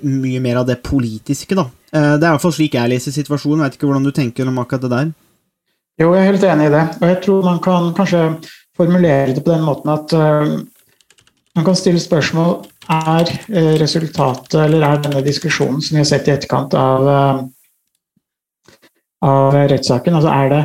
mye 0.03 0.41
mer 0.43 0.62
av 0.62 0.69
det 0.69 0.83
politiske. 0.85 1.57
da. 1.57 1.65
Eh, 1.93 2.13
det 2.17 2.27
er 2.27 2.29
i 2.29 2.33
hvert 2.35 2.45
fall 2.45 2.55
slik 2.59 2.77
jeg 2.77 2.91
leser 2.93 3.15
situasjonen. 3.15 3.65
Vet 3.65 3.79
ikke 3.79 3.89
hvordan 3.89 4.05
du 4.05 4.13
tenker 4.13 4.50
om 4.50 4.62
akkurat 4.62 4.85
det 4.85 4.93
der? 4.93 5.09
Jo, 6.01 6.13
jeg 6.13 6.21
er 6.21 6.29
helt 6.31 6.45
enig 6.50 6.69
i 6.69 6.75
det. 6.75 6.85
Og 7.00 7.09
jeg 7.09 7.17
tror 7.25 7.50
man 7.50 7.59
kan 7.63 7.89
kanskje 7.97 8.21
formulere 8.77 9.33
det 9.33 9.43
på 9.45 9.53
den 9.53 9.65
måten 9.65 9.91
at 9.93 10.13
uh, 10.17 10.53
man 11.53 11.65
kan 11.67 11.75
stille 11.77 12.01
spørsmål 12.01 12.63
er 12.89 13.29
resultatet, 13.77 14.55
eller 14.57 14.81
er 14.88 15.03
denne 15.03 15.21
diskusjonen 15.21 15.83
som 15.85 15.93
vi 15.93 16.01
har 16.01 16.07
sett 16.09 16.25
i 16.27 16.33
etterkant 16.33 16.73
av, 16.73 17.05
uh, 17.05 17.43
av 19.29 19.59
rettssaken, 19.69 20.17
altså 20.17 20.33
er 20.33 20.50
det 20.50 20.63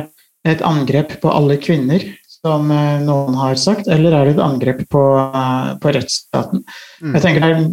et 0.55 0.65
angrep 0.65 1.17
på 1.21 1.31
alle 1.33 1.59
kvinner 1.61 2.03
som 2.39 2.71
eh, 2.71 3.01
noen 3.03 3.35
har 3.39 3.59
sagt, 3.59 3.89
eller 3.91 4.15
er 4.15 4.27
det 4.27 4.37
et 4.37 4.43
angrep 4.43 4.85
på, 4.91 5.03
eh, 5.19 5.69
på 5.81 5.93
rettsstaten? 5.95 6.63
Mm. 7.03 7.13
Jeg 7.17 7.25
tenker 7.25 7.45
det 7.45 7.51
er 7.51 7.69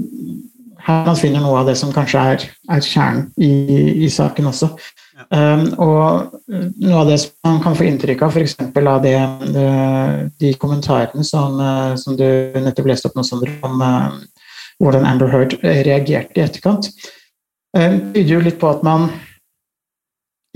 her 0.86 1.02
man 1.06 1.18
finner 1.18 1.42
noe 1.42 1.58
av 1.60 1.66
det 1.66 1.74
som 1.80 1.90
kanskje 1.94 2.22
er, 2.32 2.44
er 2.70 2.84
kjernen 2.84 3.26
i, 3.42 3.50
i, 4.06 4.10
saken 4.12 4.46
også. 4.52 4.68
Ja. 5.16 5.24
Um, 5.34 5.64
og 5.82 6.36
noe 6.52 7.00
av 7.00 7.10
det 7.10 7.16
som 7.22 7.32
man 7.48 7.58
kan 7.64 7.74
få 7.74 7.88
inntrykk 7.88 8.22
av, 8.22 8.36
f.eks. 8.36 8.54
av 8.60 9.02
det, 9.02 9.16
de, 9.50 9.66
de 10.42 10.52
kommentarene 10.62 11.26
som, 11.26 11.58
eh, 11.58 11.94
som, 11.98 12.14
du 12.18 12.26
nettopp 12.62 12.90
leste 12.92 13.10
opp 13.10 13.18
nå, 13.18 13.24
Sondre, 13.26 13.56
om 13.66 13.82
uh, 13.82 14.14
hvordan 14.82 15.08
Amber 15.08 15.32
Heard 15.32 15.56
reagerte 15.64 16.38
i 16.38 16.44
etterkant, 16.44 16.92
tyder 17.76 18.30
jo 18.30 18.44
litt 18.44 18.60
på 18.60 18.68
at 18.70 18.84
man 18.86 19.10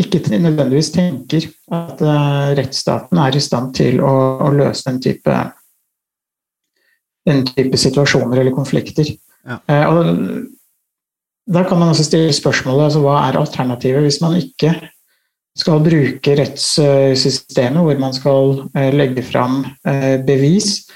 ikke 0.00 0.38
nødvendigvis 0.38 0.92
tenker 0.94 1.46
at 1.72 2.02
uh, 2.02 2.52
rettsstaten 2.58 3.18
er 3.20 3.36
i 3.36 3.42
stand 3.42 3.74
til 3.78 4.00
å, 4.04 4.12
å 4.46 4.52
løse 4.54 4.86
den 4.88 5.00
type, 5.04 5.40
den 7.28 7.42
type, 7.50 7.80
situasjoner 7.80 8.40
eller 8.40 8.56
konflikter. 8.56 9.12
Ja. 9.46 9.60
Uh, 9.68 9.84
og 9.90 11.50
da 11.50 11.64
kan 11.66 11.80
man 11.80 11.92
også 11.92 12.06
stille 12.06 12.32
spørsmålet 12.36 12.90
altså, 12.90 13.02
hva 13.04 13.18
er 13.26 13.40
alternativet 13.40 14.06
hvis 14.06 14.20
man 14.22 14.38
ikke 14.38 14.74
skal 15.58 15.82
bruke 15.82 16.36
rettssystemet, 16.38 17.82
hvor 17.82 17.98
man 18.00 18.14
skal 18.16 18.56
uh, 18.70 18.88
legge 18.94 19.24
fram 19.26 19.64
bevis 20.26 20.86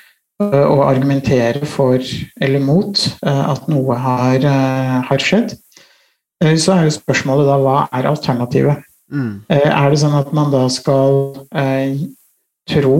og 0.44 0.80
argumentere 0.82 1.62
for 1.70 2.02
eller 2.42 2.58
mot 2.58 2.98
at 3.22 3.68
noe 3.70 3.94
har, 4.02 4.42
har 5.06 5.22
skjedd. 5.22 5.54
Så 6.58 6.74
er 6.74 6.88
jo 6.88 6.96
spørsmålet 6.96 7.46
da 7.46 7.58
hva 7.62 7.76
er 7.94 8.08
alternativet? 8.10 8.82
Mm. 9.12 9.44
Eh, 9.52 9.68
er 9.68 9.90
det 9.90 10.00
sånn 10.00 10.16
at 10.16 10.30
man 10.36 10.52
da 10.52 10.64
skal 10.72 11.34
eh, 11.54 11.98
tro 12.70 12.96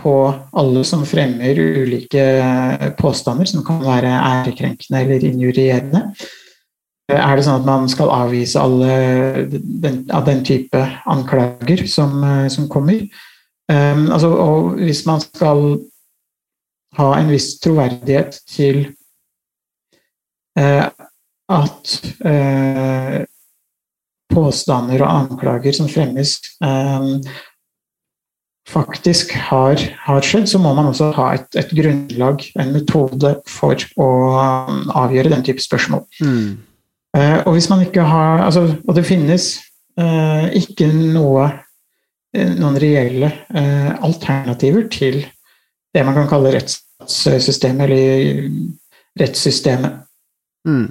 på 0.00 0.14
alle 0.56 0.84
som 0.88 1.02
fremmer 1.04 1.58
ulike 1.58 2.22
eh, 2.22 2.86
påstander 2.98 3.48
som 3.48 3.64
kan 3.66 3.82
være 3.84 4.12
ærekrenkende 4.12 5.02
eller 5.02 5.26
injurierende? 5.28 6.06
Eh, 7.10 7.18
er 7.18 7.36
det 7.36 7.44
sånn 7.46 7.60
at 7.60 7.68
man 7.68 7.90
skal 7.92 8.14
avvise 8.14 8.62
alle 8.62 9.44
den, 9.52 10.04
av 10.10 10.24
den 10.28 10.40
type 10.46 10.86
anklager 11.04 11.84
som, 11.90 12.24
som 12.52 12.70
kommer? 12.72 13.04
Um, 13.70 14.10
altså, 14.12 14.28
og 14.28 14.70
hvis 14.82 15.06
man 15.06 15.20
skal 15.22 15.78
ha 16.98 17.12
en 17.16 17.30
viss 17.30 17.54
troverdighet 17.62 18.40
til 18.50 18.80
uh, 20.58 20.88
at 21.48 21.92
uh, 22.26 23.22
påstander 24.32 25.04
og 25.04 25.10
anklager 25.12 25.76
som 25.76 25.90
fremmes, 25.90 26.36
um, 26.64 27.20
faktisk 28.68 29.34
har, 29.50 29.80
har, 30.06 30.24
skjedd, 30.24 30.46
så 30.48 30.60
må 30.62 30.72
man 30.76 30.88
også 30.90 31.10
ha 31.16 31.32
et, 31.36 31.48
et, 31.58 31.72
grunnlag, 31.76 32.44
en 32.60 32.72
metode, 32.74 33.34
for 33.50 33.86
å 34.00 34.10
um, 34.68 34.84
avgjøre 35.02 35.32
den 35.34 35.44
type 35.46 35.62
spørsmål. 35.64 36.04
Mm. 36.22 36.60
Uh, 37.16 37.38
og 37.44 37.56
hvis 37.56 37.68
man 37.68 37.82
ikke 37.84 38.06
har 38.08 38.40
altså, 38.40 38.62
Og 38.88 38.94
det 38.96 39.02
finnes 39.04 39.50
uh, 40.00 40.46
ikke 40.56 40.86
noe, 40.88 41.50
uh, 42.32 42.52
noen 42.56 42.78
reelle 42.80 43.28
alternativer 44.00 44.86
til 44.88 45.18
det 45.92 46.06
man 46.08 46.16
kan 46.16 46.30
kalle 46.30 46.54
rettssystemet, 46.54 47.84
eller 47.84 48.46
rettssystemet. 49.20 50.00
Mm. 50.64 50.88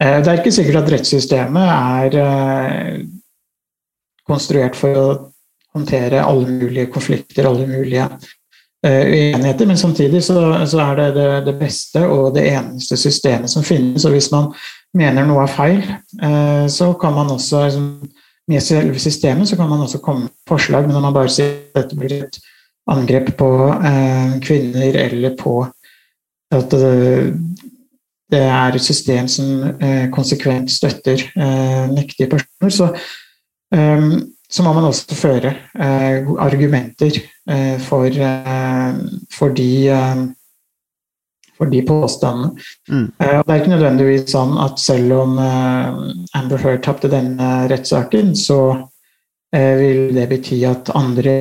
Eh, 0.00 0.18
det 0.24 0.30
er 0.30 0.40
ikke 0.40 0.52
sikkert 0.54 0.80
at 0.80 0.92
rettssystemet 0.94 1.70
er 1.70 2.14
eh, 2.22 3.00
konstruert 4.28 4.78
for 4.78 4.96
å 4.96 5.08
håndtere 5.76 6.22
alle 6.24 6.48
mulige 6.48 6.88
konflikter, 6.94 7.46
alle 7.46 7.66
mulige 7.68 8.06
eh, 8.86 9.04
uenigheter, 9.04 9.68
men 9.68 9.78
samtidig 9.78 10.22
så, 10.24 10.38
er 10.56 10.94
det, 10.98 11.08
det, 11.18 11.28
det 11.50 11.56
beste 11.60 12.06
og 12.08 12.32
det 12.38 12.46
eneste 12.54 12.96
systemet 12.98 13.52
som 13.52 13.66
finnes. 13.66 14.06
Og 14.08 14.16
hvis 14.16 14.30
man 14.32 14.48
mener 14.96 15.28
noe 15.28 15.44
er 15.44 15.52
feil, 15.52 15.84
så 16.66 16.88
kan 16.98 17.12
man 17.14 17.28
også 17.30 17.60
liksom, 17.68 17.84
med 18.50 18.64
selve 18.66 18.98
systemet 18.98 19.46
så 19.46 19.54
kan 19.54 19.68
man 19.70 19.84
også 19.84 20.00
komme 20.02 20.24
med 20.24 20.32
forslag, 20.48 20.88
men 20.88 20.96
når 20.96 21.04
man 21.04 21.14
bare 21.14 21.30
sier 21.30 21.52
at 21.70 21.84
dette 21.84 21.98
blir 22.00 22.16
et 22.16 22.40
angrep 22.90 23.30
på 23.38 23.50
kvinner 24.42 24.98
eller 25.04 25.36
på 25.38 25.54
at 26.58 26.74
det 28.30 28.42
er 28.46 28.76
et 28.76 28.84
system 28.84 29.28
som 29.30 29.64
eh, 29.82 30.06
konsekvent 30.14 30.70
støtter 30.72 31.22
eh, 31.34 31.86
mektige 31.90 32.30
personer, 32.30 32.74
så, 32.74 32.90
eh, 33.74 34.04
så, 34.50 34.66
må 34.66 34.74
man 34.76 34.88
også 34.90 35.16
føre 35.18 35.54
eh, 35.74 36.28
argumenter 36.38 37.22
for, 37.82 38.14
for, 39.34 39.54
de, 39.56 39.70
for 41.58 41.72
de 41.72 41.80
påstandene. 41.82 42.52
Mm. 42.86 43.08
det 43.18 43.48
er 43.48 43.56
ikke 43.56 43.72
nødvendigvis 43.72 44.28
sånn 44.30 44.52
at 44.62 44.78
selv 44.78 45.16
om 45.16 45.32
Amber 45.40 46.62
Heard 46.62 46.84
tapte 46.86 47.10
denne 47.10 47.48
rettssaken, 47.72 48.36
så 48.38 48.60
vil 49.50 50.12
det 50.14 50.28
bety 50.30 50.60
at 50.68 50.92
andre 50.94 51.34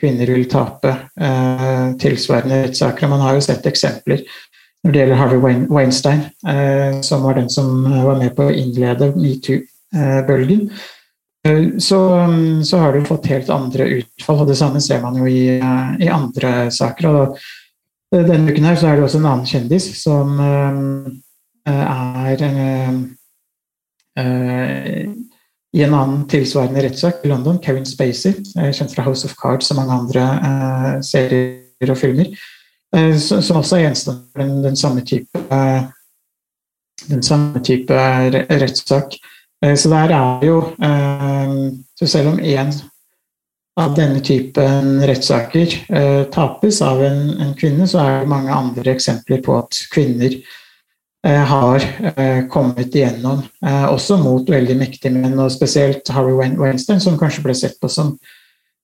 kvinner 0.00 0.34
vil 0.34 0.48
tape 0.50 0.96
tilsvarende 2.02 2.64
rettssaker. 2.64 3.12
Man 3.14 3.22
har 3.22 3.38
jo 3.38 3.46
sett 3.46 3.70
eksempler 3.70 4.26
når 4.84 4.92
det 4.92 5.00
gjelder 5.00 5.16
Harvey 5.16 5.60
Weinstein, 5.72 6.26
eh, 6.48 7.00
som 7.00 7.22
var 7.24 7.38
den 7.38 7.48
som 7.50 7.86
eh, 7.88 8.04
var 8.04 8.18
med 8.20 8.34
på 8.36 8.50
å 8.50 8.52
innlede 8.52 9.14
metoo-bølgen. 9.16 10.66
Eh, 11.48 11.64
så, 11.80 12.00
mm, 12.28 12.64
så 12.68 12.82
har 12.82 12.98
jo 12.98 13.06
fått 13.08 13.30
helt 13.32 13.52
andre 13.52 13.88
utfall, 13.98 14.42
og 14.44 14.50
det 14.50 14.58
samme 14.60 14.82
ser 14.84 15.00
man 15.00 15.16
jo 15.16 15.28
i, 15.28 15.56
i 15.56 16.10
andre 16.12 16.68
saker. 16.72 17.08
Og 17.08 17.38
denne 18.28 18.52
uken 18.52 18.68
her 18.68 18.76
så 18.76 18.90
er 18.90 19.00
det 19.00 19.06
også 19.08 19.22
en 19.22 19.30
annen 19.30 19.48
kjendis 19.48 19.88
som 20.02 20.36
er 21.64 22.42
i 25.74 25.82
en 25.82 25.94
annen 25.96 26.20
tilsvarende 26.30 26.84
rettssak 26.84 27.24
i 27.24 27.30
London, 27.32 27.56
Kevin 27.64 27.88
Spacey, 27.88 28.36
kjent 28.54 28.92
fra 28.94 29.06
House 29.08 29.26
of 29.26 29.34
Cards 29.40 29.72
og 29.72 29.80
mange 29.80 29.96
andre 29.96 30.26
serier 31.02 31.90
og 31.90 31.98
filmer, 31.98 32.30
som 33.18 33.42
som 33.42 33.56
også 33.56 33.76
er 33.76 33.94
den, 34.38 34.62
den 34.62 34.76
samme 34.76 35.00
type 35.00 35.38
eh, 35.50 35.82
den 37.10 37.22
samme 37.22 37.60
type 37.64 37.94
rettssak. 38.60 39.16
Eh, 39.64 39.76
Så 39.76 39.88
der 39.88 40.12
er 40.14 40.46
jo 40.46 40.58
eh, 40.82 41.72
Så 41.98 42.06
selv 42.06 42.28
om 42.28 42.38
én 42.40 42.72
av 43.76 43.94
denne 43.96 44.20
typen 44.20 45.00
rettssaker 45.02 45.72
eh, 45.88 46.24
tapes 46.30 46.82
av 46.82 47.02
en, 47.02 47.40
en 47.40 47.54
kvinne, 47.58 47.88
så 47.90 47.98
er 47.98 48.20
det 48.20 48.28
mange 48.30 48.52
andre 48.54 48.92
eksempler 48.92 49.40
på 49.42 49.56
at 49.58 49.80
kvinner 49.90 50.36
eh, 51.26 51.42
har 51.50 51.82
eh, 52.14 52.46
kommet 52.46 52.94
igjennom, 52.94 53.42
eh, 53.66 53.86
også 53.90 54.20
mot 54.22 54.46
veldig 54.50 54.76
mektige 54.78 55.10
menn, 55.16 55.34
og 55.42 55.50
spesielt 55.50 56.08
Harvey 56.14 56.54
Weinstein, 56.54 57.00
som 57.02 57.18
kanskje 57.18 57.42
ble 57.42 57.54
sett 57.58 57.74
på 57.82 57.90
som 57.90 58.14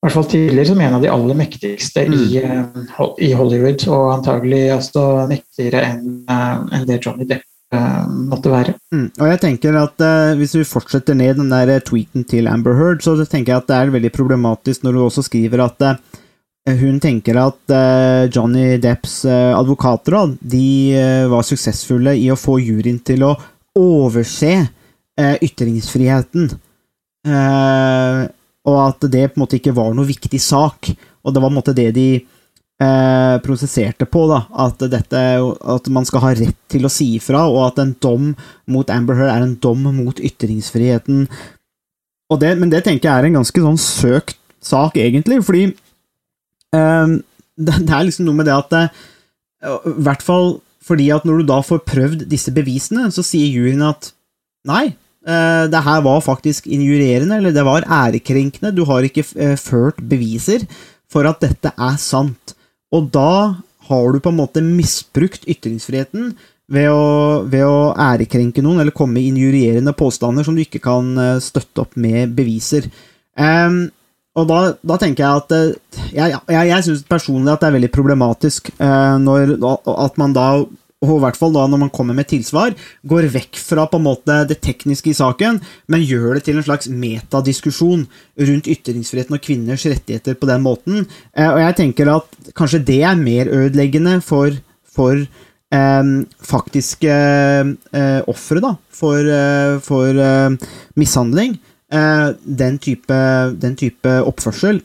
i 0.00 0.06
hvert 0.06 0.16
fall 0.16 0.28
tidligere 0.32 0.70
som 0.70 0.80
en 0.80 0.94
av 0.96 1.02
de 1.04 1.10
aller 1.12 1.36
mektigste 1.36 2.06
i, 2.08 2.38
eh, 2.40 3.00
i 3.20 3.34
Hollywood, 3.36 3.82
og 3.92 4.06
antagelig 4.14 4.62
også 4.78 5.06
mektigere 5.28 5.82
enn 5.90 6.22
en 6.24 6.86
det 6.88 7.02
Johnny 7.04 7.26
Depp 7.28 7.44
eh, 7.76 8.06
måtte 8.08 8.52
være. 8.52 8.78
Mm. 8.94 9.10
Og 9.20 9.26
jeg 9.28 9.42
tenker 9.44 9.76
at 9.76 10.00
uh, 10.00 10.32
Hvis 10.40 10.56
vi 10.56 10.64
fortsetter 10.64 11.18
ned 11.18 11.36
den 11.42 11.52
der 11.52 11.76
eh, 11.76 11.84
tweeten 11.84 12.24
til 12.24 12.48
Amber 12.48 12.78
Heard, 12.78 13.04
så 13.04 13.18
tenker 13.26 13.52
jeg 13.52 13.60
at 13.60 13.68
det 13.68 13.76
er 13.76 13.94
veldig 13.98 14.12
problematisk 14.16 14.86
når 14.86 14.96
du 14.96 15.02
også 15.04 15.26
skriver 15.28 15.66
at 15.66 15.84
uh, 15.84 15.94
hun 16.80 16.96
tenker 17.00 17.36
at 17.40 17.60
uh, 17.76 18.24
Johnny 18.32 18.80
Depps 18.80 19.24
eh, 19.28 19.52
advokater 19.56 20.16
da, 20.16 20.24
de 20.56 20.66
eh, 20.96 21.28
var 21.30 21.44
suksessfulle 21.46 22.16
i 22.20 22.28
å 22.32 22.38
få 22.38 22.58
juryen 22.60 23.00
til 23.04 23.24
å 23.26 23.34
overse 23.80 24.52
eh, 24.60 25.36
ytringsfriheten. 25.44 26.50
Eh, 27.26 28.20
og 28.68 28.76
at 28.82 29.06
det 29.12 29.30
på 29.30 29.38
en 29.38 29.44
måte 29.44 29.58
ikke 29.60 29.76
var 29.76 29.94
noe 29.96 30.08
viktig 30.08 30.40
sak. 30.42 30.90
Og 31.24 31.32
det 31.32 31.40
var 31.40 31.48
på 31.48 31.54
en 31.54 31.58
måte 31.60 31.76
det 31.76 31.88
de 31.96 32.08
eh, 32.16 33.36
prosesserte 33.44 34.08
på, 34.08 34.26
da. 34.30 34.42
At, 34.66 34.82
dette, 34.92 35.22
at 35.76 35.92
man 35.92 36.08
skal 36.08 36.24
ha 36.24 36.34
rett 36.36 36.58
til 36.72 36.86
å 36.86 36.92
si 36.92 37.14
ifra, 37.18 37.46
og 37.48 37.62
at 37.70 37.80
en 37.82 37.94
dom 38.02 38.34
mot 38.70 38.92
Amber 38.92 39.18
Heard 39.20 39.32
er 39.34 39.46
en 39.46 39.56
dom 39.62 39.88
mot 40.00 40.20
ytringsfriheten. 40.20 41.26
Det, 42.40 42.50
men 42.60 42.70
det 42.70 42.84
tenker 42.86 43.08
jeg 43.08 43.16
er 43.16 43.26
en 43.26 43.40
ganske 43.40 43.64
sånn 43.64 43.80
søkt 43.80 44.38
sak, 44.62 44.98
egentlig, 45.00 45.40
fordi 45.46 45.64
eh, 46.76 47.14
det, 47.60 47.78
det 47.86 47.94
er 47.96 48.06
liksom 48.06 48.28
noe 48.28 48.38
med 48.42 48.48
det 48.48 48.56
at 48.56 48.74
det, 48.74 48.84
I 49.64 49.96
hvert 50.04 50.24
fall 50.24 50.60
fordi 50.90 51.10
at 51.12 51.26
når 51.28 51.42
du 51.42 51.50
da 51.50 51.60
får 51.64 51.82
prøvd 51.88 52.24
disse 52.30 52.52
bevisene, 52.54 53.10
så 53.12 53.22
sier 53.26 53.52
juryen 53.52 53.84
at 53.84 54.12
nei, 54.68 54.86
eh, 54.88 55.09
det 55.20 55.82
her 55.84 56.00
var 56.06 56.22
faktisk 56.24 56.66
injurierende, 56.66 57.36
eller 57.36 57.52
det 57.52 57.64
var 57.66 57.84
ærekrenkende, 57.84 58.72
du 58.72 58.86
har 58.88 59.04
ikke 59.04 59.24
eh, 59.36 59.56
ført 59.60 60.00
beviser 60.00 60.64
for 61.10 61.28
at 61.28 61.42
dette 61.42 61.74
er 61.74 61.98
sant. 62.00 62.54
Og 62.94 63.10
da 63.12 63.60
har 63.90 64.12
du 64.12 64.22
på 64.22 64.32
en 64.32 64.38
måte 64.38 64.62
misbrukt 64.64 65.46
ytringsfriheten 65.50 66.32
ved 66.70 66.90
å, 66.94 67.06
ved 67.50 67.66
å 67.66 67.92
ærekrenke 67.98 68.62
noen 68.62 68.82
eller 68.82 68.94
komme 68.94 69.18
med 69.18 69.32
injurierende 69.32 69.94
påstander 69.98 70.46
som 70.46 70.56
du 70.56 70.62
ikke 70.62 70.82
kan 70.82 71.10
eh, 71.18 71.38
støtte 71.42 71.84
opp 71.84 71.96
med 71.98 72.36
beviser. 72.36 72.86
Um, 73.34 73.88
og 74.38 74.46
da, 74.46 74.58
da 74.86 74.96
tenker 75.00 75.24
jeg 75.24 75.40
at 75.40 75.52
eh, 75.56 76.02
Jeg, 76.14 76.34
jeg, 76.50 76.66
jeg 76.68 76.84
syns 76.86 77.04
personlig 77.08 77.52
at 77.52 77.62
det 77.62 77.70
er 77.70 77.76
veldig 77.78 77.90
problematisk 77.94 78.70
uh, 78.78 79.16
når, 79.22 79.56
at 79.90 80.18
man 80.20 80.34
da 80.36 80.46
og 81.00 81.14
i 81.16 81.20
hvert 81.22 81.38
fall 81.40 81.54
da 81.54 81.64
når 81.70 81.80
man 81.80 81.92
kommer 81.94 82.16
med 82.16 82.28
tilsvar, 82.28 82.74
går 83.08 83.30
vekk 83.32 83.56
fra 83.60 83.86
på 83.88 84.00
en 84.00 84.04
måte 84.04 84.36
det 84.50 84.58
tekniske 84.64 85.12
i 85.12 85.16
saken, 85.16 85.60
men 85.88 86.04
gjør 86.04 86.36
det 86.36 86.44
til 86.48 86.60
en 86.60 86.66
slags 86.66 86.90
metadiskusjon 86.92 88.04
rundt 88.50 88.68
ytringsfriheten 88.68 89.38
og 89.38 89.44
kvinners 89.44 89.86
rettigheter 89.88 90.36
på 90.36 90.50
den 90.50 90.64
måten. 90.66 91.06
Eh, 91.32 91.48
og 91.48 91.62
jeg 91.62 91.78
tenker 91.80 92.12
at 92.12 92.52
kanskje 92.58 92.82
det 92.92 93.00
er 93.08 93.16
mer 93.16 93.48
ødeleggende 93.48 94.18
for, 94.24 94.52
for 94.84 95.16
eh, 95.16 96.12
faktiske 96.52 97.16
eh, 97.16 98.20
ofre, 98.28 98.76
for, 98.92 99.32
eh, 99.40 99.80
for 99.80 100.24
eh, 100.28 100.70
mishandling. 101.00 101.56
Eh, 101.90 102.28
den, 102.44 102.76
type, 102.78 103.24
den 103.56 103.80
type 103.80 104.20
oppførsel. 104.28 104.84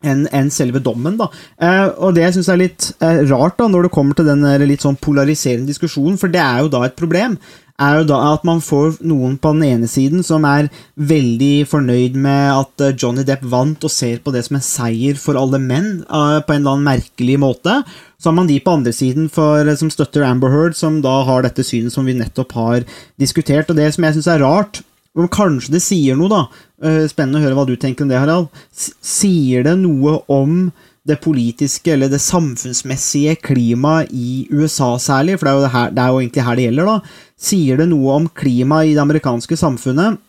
Enn 0.00 0.26
en 0.32 0.48
selve 0.48 0.80
dommen. 0.80 1.18
da. 1.20 1.26
Eh, 1.60 1.88
og 2.00 2.14
det 2.16 2.24
jeg 2.24 2.44
er 2.48 2.60
litt 2.60 2.92
eh, 3.04 3.24
rart, 3.28 3.58
da, 3.58 3.66
når 3.68 3.88
det 3.88 3.94
kommer 3.94 4.16
til 4.16 4.30
den 4.30 4.46
litt 4.64 4.86
sånn 4.86 4.96
polariserende 4.96 5.68
diskusjonen, 5.68 6.16
for 6.20 6.32
det 6.32 6.40
er 6.40 6.62
jo 6.64 6.70
da 6.72 6.86
et 6.86 6.96
problem, 6.96 7.36
er 7.80 8.00
jo 8.00 8.06
da 8.10 8.18
at 8.34 8.44
man 8.46 8.60
får 8.64 8.98
noen 9.08 9.36
på 9.40 9.54
den 9.56 9.64
ene 9.70 9.88
siden 9.90 10.24
som 10.26 10.44
er 10.48 10.68
veldig 11.10 11.64
fornøyd 11.70 12.18
med 12.20 12.52
at 12.52 12.84
eh, 12.84 12.94
Johnny 12.94 13.24
Depp 13.26 13.46
vant, 13.52 13.86
og 13.86 13.92
ser 13.92 14.20
på 14.24 14.34
det 14.34 14.44
som 14.46 14.58
en 14.58 14.64
seier 14.64 15.18
for 15.20 15.38
alle 15.40 15.60
menn, 15.62 16.02
eh, 16.04 16.38
på 16.44 16.54
en 16.54 16.60
eller 16.60 16.76
annen 16.76 16.88
merkelig 16.90 17.38
måte. 17.40 17.80
Så 18.20 18.28
har 18.28 18.36
man 18.36 18.50
de 18.50 18.58
på 18.60 18.76
andre 18.76 18.92
siden 18.96 19.30
for, 19.32 19.64
eh, 19.64 19.78
som 19.80 19.92
støtter 19.92 20.26
Amber 20.26 20.52
Heard, 20.52 20.76
som 20.76 21.00
da 21.04 21.20
har 21.28 21.46
dette 21.46 21.64
synet 21.66 21.96
som 21.96 22.08
vi 22.08 22.16
nettopp 22.18 22.54
har 22.58 22.86
diskutert. 23.20 23.72
Og 23.72 23.80
det 23.80 23.88
som 23.94 24.04
jeg 24.06 24.18
syns 24.18 24.30
er 24.34 24.44
rart, 24.44 24.82
men 25.18 25.30
kanskje 25.32 25.74
det 25.74 25.82
sier 25.82 26.18
noe, 26.18 26.30
da. 26.30 26.42
Eh, 26.86 27.06
Spennende 27.10 27.40
å 27.40 27.44
høre 27.44 27.58
hva 27.58 27.66
du 27.68 27.74
tenker 27.80 28.06
om 28.06 28.12
det, 28.12 28.20
Harald. 28.20 28.48
Sier 28.70 29.66
det 29.66 29.74
noe 29.80 30.20
om 30.30 30.70
det 31.08 31.16
politiske 31.24 31.94
eller 31.94 32.10
det 32.12 32.20
samfunnsmessige 32.22 33.38
klimaet 33.42 34.12
i 34.12 34.44
USA 34.52 34.92
særlig, 35.00 35.38
for 35.40 35.48
det 35.48 35.52
er, 35.52 35.56
jo 35.56 35.64
det, 35.64 35.72
her, 35.74 35.92
det 35.96 36.02
er 36.04 36.12
jo 36.12 36.20
egentlig 36.20 36.46
her 36.46 36.58
det 36.58 36.66
gjelder, 36.68 36.90
da. 36.90 37.26
Sier 37.50 37.80
det 37.80 37.88
noe 37.90 38.16
om 38.20 38.28
klimaet 38.42 38.90
i 38.90 38.94
det 38.94 39.02
amerikanske 39.02 39.58
samfunnet 39.58 40.20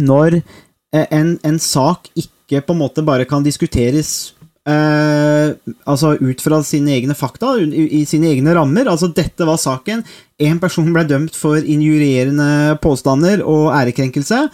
når 0.00 0.40
eh, 0.40 1.06
en, 1.06 1.36
en 1.46 1.58
sak 1.62 2.10
ikke 2.18 2.64
på 2.66 2.74
en 2.74 2.82
måte 2.82 3.04
bare 3.06 3.28
kan 3.28 3.44
diskuteres 3.46 4.32
eh, 4.70 5.74
altså 5.90 6.14
ut 6.20 6.42
fra 6.44 6.62
sine 6.66 6.94
egne 6.96 7.16
fakta, 7.18 7.56
i, 7.60 7.86
i 8.00 8.04
sine 8.08 8.30
egne 8.30 8.54
rammer. 8.56 8.88
Altså, 8.90 9.10
dette 9.14 9.46
var 9.48 9.60
saken. 9.60 10.04
En 10.40 10.60
person 10.62 10.90
ble 10.94 11.04
dømt 11.10 11.36
for 11.36 11.60
injurierende 11.60 12.78
påstander 12.84 13.42
og 13.44 13.70
ærekrenkelse. 13.76 14.44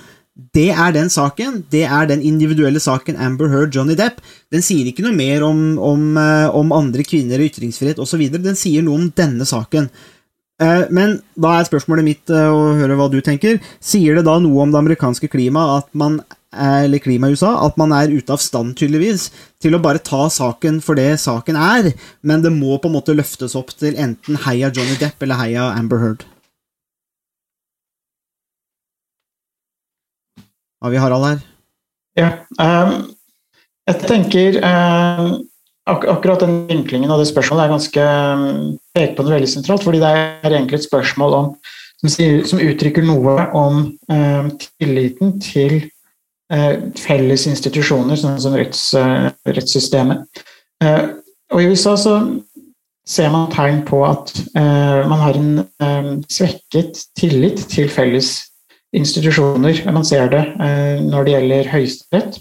Det 0.52 0.68
er 0.68 0.92
den 0.92 1.08
saken. 1.08 1.62
Det 1.72 1.84
er 1.88 2.08
den 2.10 2.20
individuelle 2.20 2.80
saken 2.82 3.16
Amber 3.16 3.48
Heard, 3.48 3.72
Johnny 3.72 3.94
Depp. 3.96 4.18
Den 4.52 4.64
sier 4.64 4.88
ikke 4.90 5.06
noe 5.06 5.16
mer 5.16 5.46
om, 5.46 5.62
om, 5.80 6.10
eh, 6.20 6.48
om 6.52 6.74
andre 6.76 7.06
kvinner, 7.08 7.40
ytringsfrihet 7.46 8.02
osv. 8.02 8.26
Den 8.34 8.58
sier 8.58 8.84
noe 8.84 9.00
om 9.00 9.08
denne 9.16 9.48
saken. 9.48 9.88
Eh, 10.60 10.84
Men 10.92 11.18
da 11.40 11.56
er 11.56 11.68
spørsmålet 11.68 12.04
mitt 12.04 12.32
eh, 12.32 12.52
å 12.52 12.74
høre 12.76 12.98
hva 13.00 13.08
du 13.12 13.22
tenker. 13.24 13.62
Sier 13.80 14.18
det 14.18 14.26
da 14.28 14.36
noe 14.40 14.66
om 14.66 14.74
det 14.74 14.82
amerikanske 14.82 15.32
klimaet 15.32 15.84
at 15.84 15.88
man 15.96 16.20
eller 16.56 17.02
klimaet 17.02 17.34
i 17.34 17.38
USA, 17.38 17.52
at 17.66 17.76
man 17.80 17.94
er 17.96 18.12
ute 18.12 18.32
av 18.32 18.42
stand, 18.42 18.74
tydeligvis, 18.78 19.28
til 19.62 19.76
å 19.76 19.82
bare 19.82 20.02
ta 20.02 20.26
saken 20.32 20.80
for 20.84 20.98
det 20.98 21.12
saken 21.22 21.58
er, 21.60 21.90
men 22.26 22.44
det 22.44 22.54
må 22.54 22.78
på 22.80 22.90
en 22.90 22.96
måte 22.98 23.16
løftes 23.16 23.56
opp 23.58 23.74
til 23.76 23.98
enten 24.00 24.40
heia 24.46 24.72
Johnny 24.72 24.98
Depp 25.00 25.22
eller 25.22 25.40
heia 25.42 25.70
Amber 25.76 26.02
Heard. 26.02 26.26
Har 30.82 30.92
vi 30.92 31.00
Harald 31.00 31.26
her? 31.26 31.44
Ja. 32.16 32.30
Um, 32.60 33.12
jeg 33.86 34.02
tenker 34.08 34.58
um, 34.60 35.36
ak 35.86 36.04
akkurat 36.10 36.42
den 36.42 36.66
vinklingen 36.66 37.10
av 37.14 37.20
det 37.22 37.28
spørsmålet 37.30 37.64
er 37.64 37.72
ganske 37.72 38.04
ehm, 38.04 38.78
peker 38.96 39.14
på 39.14 39.24
noe 39.24 39.36
veldig 39.36 39.50
sentralt, 39.50 39.84
fordi 39.86 40.00
det 40.02 40.08
er 40.10 40.50
egentlig 40.50 40.80
et 40.80 40.88
spørsmål 40.88 41.36
om, 41.38 41.52
som, 42.02 42.10
sier, 42.10 42.40
som 42.48 42.62
uttrykker 42.62 43.06
noe 43.06 43.36
om 43.54 43.84
ehm, 44.10 44.50
tilliten 44.64 45.36
til 45.44 45.76
eh, 45.78 45.92
felles 46.46 47.46
institusjoner, 47.50 48.16
sånn 48.20 48.40
som 48.40 48.54
retts, 48.54 48.94
eh, 48.94 49.30
rettssystemet. 49.50 50.44
Eh, 50.84 51.08
og 51.52 51.62
I 51.62 51.66
USA 51.70 51.96
så 51.98 52.40
ser 53.06 53.30
man 53.30 53.50
tegn 53.52 53.84
på 53.86 54.04
at 54.06 54.32
eh, 54.58 55.06
man 55.06 55.20
har 55.22 55.34
en 55.38 55.58
eh, 55.62 56.12
svekket 56.30 56.98
tillit 57.18 57.68
til 57.70 57.88
felles 57.90 58.50
institusjoner. 58.96 59.84
Man 59.94 60.04
ser 60.06 60.28
det 60.32 60.44
eh, 60.62 61.00
når 61.04 61.24
det 61.24 61.32
gjelder 61.34 61.70
Høyesterett 61.70 62.38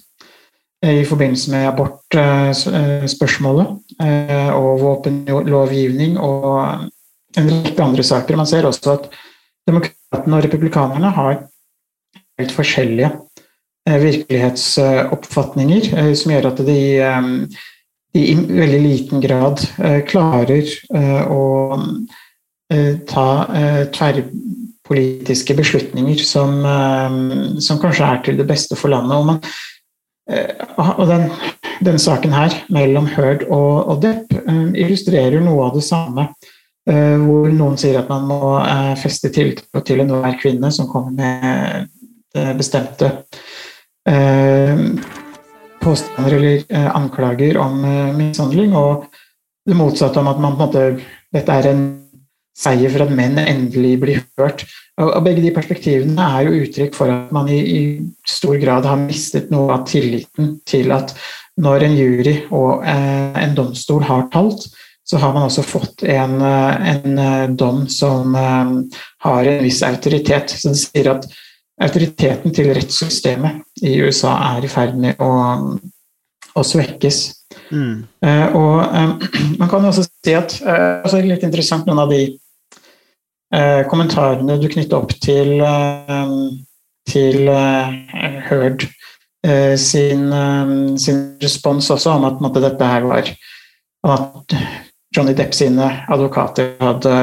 eh, 0.83 1.01
i 1.01 1.05
forbindelse 1.05 1.51
med 1.53 1.69
abortspørsmålet 1.73 3.67
eh, 4.01 4.51
og 4.53 4.81
våpenlovgivning 4.81 6.17
og 6.17 6.89
en 7.35 7.51
rekke 7.51 7.83
andre 7.83 8.03
saker. 8.05 8.35
Man 8.39 8.49
ser 8.49 8.65
også 8.65 8.91
at 8.97 9.03
demokratene 9.67 10.37
og 10.37 10.43
republikanerne 10.45 11.09
har 11.13 11.33
helt 12.39 12.53
forskjellige 12.55 13.09
eh, 13.11 13.19
virkelighetsoppfatninger 13.85 15.93
eh, 15.93 16.13
som 16.17 16.31
gjør 16.33 16.47
at 16.49 16.57
de, 16.65 16.79
eh, 17.05 17.21
i 18.15 18.35
veldig 18.35 18.81
liten 18.81 19.21
grad 19.23 19.61
eh, 19.83 20.01
klarer 20.07 20.63
eh, 20.95 21.23
å 21.29 21.77
eh, 22.73 22.95
ta 23.09 23.45
eh, 23.53 23.83
tverrpolitiske 23.93 25.55
beslutninger 25.59 26.19
som, 26.25 26.65
eh, 26.65 27.11
som 27.61 27.79
kanskje 27.81 28.05
er 28.09 28.19
til 28.25 28.37
det 28.41 28.47
beste 28.49 28.75
for 28.79 28.89
landet. 28.93 29.17
Og, 29.19 29.25
man, 29.29 29.39
eh, 30.31 30.53
og 30.95 31.07
den, 31.11 31.23
den 31.85 31.99
saken 32.01 32.33
her 32.35 32.51
mellom 32.73 33.07
Hørd 33.13 33.41
og, 33.49 33.87
og 33.91 34.01
Depp 34.05 34.27
eh, 34.41 34.67
illustrerer 34.85 35.41
noe 35.43 35.61
av 35.69 35.73
det 35.77 35.85
samme. 35.85 36.23
Eh, 36.85 37.17
hvor 37.17 37.49
noen 37.49 37.77
sier 37.81 37.97
at 37.97 38.09
man 38.11 38.27
må 38.29 38.59
eh, 38.61 38.93
feste 39.01 39.29
tiltro 39.33 39.81
til 39.85 39.99
enhver 40.03 40.35
kvinne 40.41 40.69
som 40.73 40.85
kommer 40.89 41.11
med 41.17 41.87
det 42.35 42.57
bestemte 42.59 43.07
eh, 43.09 43.17
påstander 45.85 46.33
eller 46.33 46.63
eh, 46.69 46.95
anklager 46.95 47.57
om 47.57 47.83
eh, 47.85 48.17
mishandling, 48.17 48.73
og 48.75 49.05
det 49.65 49.77
motsatte 49.77 50.21
om 50.21 50.31
at 50.31 50.41
man 50.41 50.57
på 50.57 50.65
en 50.65 50.67
måte 50.67 50.87
Dette 51.35 51.51
er 51.51 51.65
en 51.67 51.81
seier 52.55 52.91
for 52.93 53.03
at 53.03 53.11
menn 53.11 53.35
endelig 53.41 53.97
blir 53.99 54.21
hørt. 54.39 54.61
Og, 55.01 55.17
Begge 55.25 55.41
de 55.43 55.51
perspektivene 55.51 56.27
er 56.37 56.45
jo 56.47 56.61
uttrykk 56.63 56.95
for 56.95 57.11
at 57.11 57.33
man 57.35 57.49
i, 57.51 57.57
i 57.59 57.81
stor 58.29 58.55
grad 58.61 58.87
har 58.87 59.01
mistet 59.01 59.49
noe 59.51 59.73
av 59.75 59.83
tilliten 59.89 60.53
til 60.63 60.93
at 60.95 61.11
når 61.59 61.83
en 61.89 61.97
jury 61.97 62.37
og 62.55 62.85
eh, 62.87 63.35
en 63.41 63.57
domstol 63.57 64.07
har 64.07 64.29
talt, 64.31 64.69
så 65.03 65.19
har 65.19 65.35
man 65.35 65.49
også 65.49 65.65
fått 65.67 66.05
en, 66.07 66.39
eh, 66.39 66.87
en 66.93 67.19
eh, 67.25 67.49
dom 67.51 67.83
som 67.91 68.31
eh, 68.39 68.73
har 69.27 69.51
en 69.51 69.63
viss 69.67 69.83
autoritet. 69.83 70.55
Så 70.55 70.71
det 70.71 70.81
sier 70.85 71.11
at 71.17 71.27
autoriteten 71.83 72.55
til 72.55 72.71
rettssystemet 72.71 73.64
i 73.83 73.97
USA 73.99 74.35
er 74.55 74.65
i 74.65 74.71
ferd 74.71 74.95
med 74.99 75.19
å, 75.23 75.29
å 76.55 76.63
svekkes. 76.63 77.21
Mm. 77.71 78.05
Eh, 78.23 78.55
og 78.55 78.81
eh, 78.85 79.29
man 79.59 79.71
kan 79.71 79.85
også 79.87 80.05
si 80.07 80.35
at 80.37 80.57
eh, 80.61 81.01
også 81.05 81.23
litt 81.25 81.45
interessant 81.47 81.87
noen 81.87 82.03
av 82.05 82.13
de 82.13 82.21
eh, 82.29 83.81
kommentarene 83.91 84.59
du 84.61 84.69
knytter 84.71 84.99
opp 84.99 85.15
til, 85.19 85.57
til 87.11 87.51
eh, 87.51 88.39
Heard 88.49 88.87
sin, 89.77 90.23
sin 90.97 91.17
respons 91.37 91.91
også 91.93 92.15
om 92.17 92.23
at 92.25 92.39
måtte, 92.41 92.63
dette 92.63 92.87
her 92.89 93.03
var 93.05 93.27
at 94.09 94.55
Johnny 95.15 95.35
Depp 95.37 95.53
sine 95.53 95.89
advokater 96.11 96.73
hadde 96.81 97.13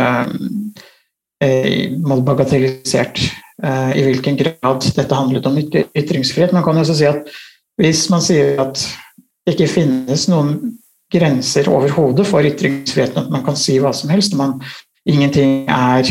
eh, 1.42 1.90
bagatellisert 1.98 3.20
i 3.62 4.02
hvilken 4.02 4.34
grad 4.40 4.82
dette 4.96 5.14
handlet 5.14 5.44
om 5.46 5.58
ytringsfrihet. 5.60 6.50
Man 6.50 6.64
kan 6.66 6.80
også 6.80 6.96
si 6.98 7.06
at 7.06 7.28
hvis 7.78 8.08
man 8.10 8.24
sier 8.24 8.58
at 8.58 8.80
det 9.46 9.54
ikke 9.54 9.70
finnes 9.70 10.24
noen 10.30 10.56
grenser 11.12 11.68
overhodet 11.70 12.26
for 12.28 12.46
ytringsfriheten, 12.46 13.26
at 13.26 13.32
man 13.32 13.44
kan 13.46 13.58
si 13.58 13.76
hva 13.82 13.92
som 13.96 14.12
helst, 14.12 14.36
man, 14.38 14.58
ingenting 15.08 15.66
er 15.70 16.08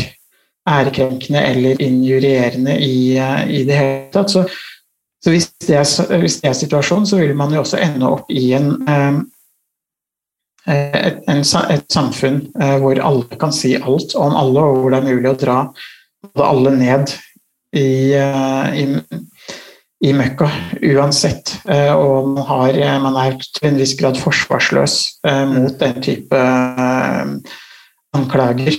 ærekrenkende 0.68 1.42
eller 1.42 1.80
injurierende 1.82 2.76
i, 2.78 3.16
eh, 3.18 3.40
i 3.50 3.64
det 3.66 3.78
hele 3.78 4.10
tatt, 4.14 4.30
så, 4.30 4.44
så 5.22 5.32
hvis, 5.32 5.48
det 5.66 5.78
er, 5.80 6.18
hvis 6.22 6.38
det 6.40 6.50
er 6.50 6.58
situasjonen, 6.58 7.08
så 7.08 7.18
vil 7.18 7.34
man 7.36 7.54
jo 7.54 7.64
også 7.64 7.80
ende 7.82 8.10
opp 8.10 8.30
i 8.30 8.52
en 8.58 8.74
eh, 8.88 9.22
et, 10.62 11.16
en, 11.26 11.40
et 11.42 11.88
samfunn 11.90 12.36
eh, 12.62 12.76
hvor 12.78 13.00
alle 13.02 13.38
kan 13.40 13.54
si 13.54 13.74
alt 13.74 14.14
om 14.14 14.36
alle, 14.38 14.62
og 14.62 14.84
hvor 14.84 14.94
det 14.94 15.00
er 15.00 15.08
mulig 15.08 15.30
å 15.32 15.38
dra 15.40 15.56
alle 16.38 16.76
ned 16.76 17.16
i, 17.72 18.14
eh, 18.14 18.82
i, 18.82 18.86
i 20.08 20.12
møkka 20.16 20.48
uansett. 20.92 21.54
Eh, 21.68 21.92
og 21.94 22.32
man, 22.34 22.44
har, 22.48 22.76
eh, 22.76 22.98
man 23.02 23.18
er 23.24 23.38
til 23.40 23.70
en 23.70 23.80
viss 23.80 23.94
grad 23.98 24.20
forsvarsløs 24.20 24.98
mot 25.52 25.78
den 25.80 26.02
type 26.04 26.42
anklager. 28.12 28.76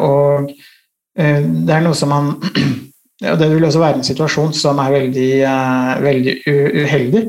Og 0.00 0.52
det 1.20 1.74
er 1.74 1.82
noe 1.84 1.96
som 1.96 2.12
man 2.12 2.30
og 3.30 3.36
Det 3.36 3.50
vil 3.50 3.64
også 3.66 3.80
være 3.82 3.98
en 3.98 4.06
situasjon 4.06 4.54
som 4.56 4.78
er 4.80 4.94
veldig, 4.94 5.32
veldig 6.00 6.34
uheldig. 6.48 7.20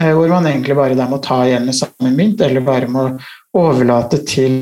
Hvor 0.00 0.30
man 0.32 0.48
egentlig 0.48 0.76
bare 0.78 0.96
der 0.96 1.10
må 1.10 1.18
ta 1.24 1.42
igjen 1.44 1.68
med 1.68 1.76
samme 1.76 2.12
mynt, 2.16 2.40
eller 2.40 2.64
bare 2.64 2.88
må 2.88 3.04
overlate 3.56 4.22
til 4.24 4.56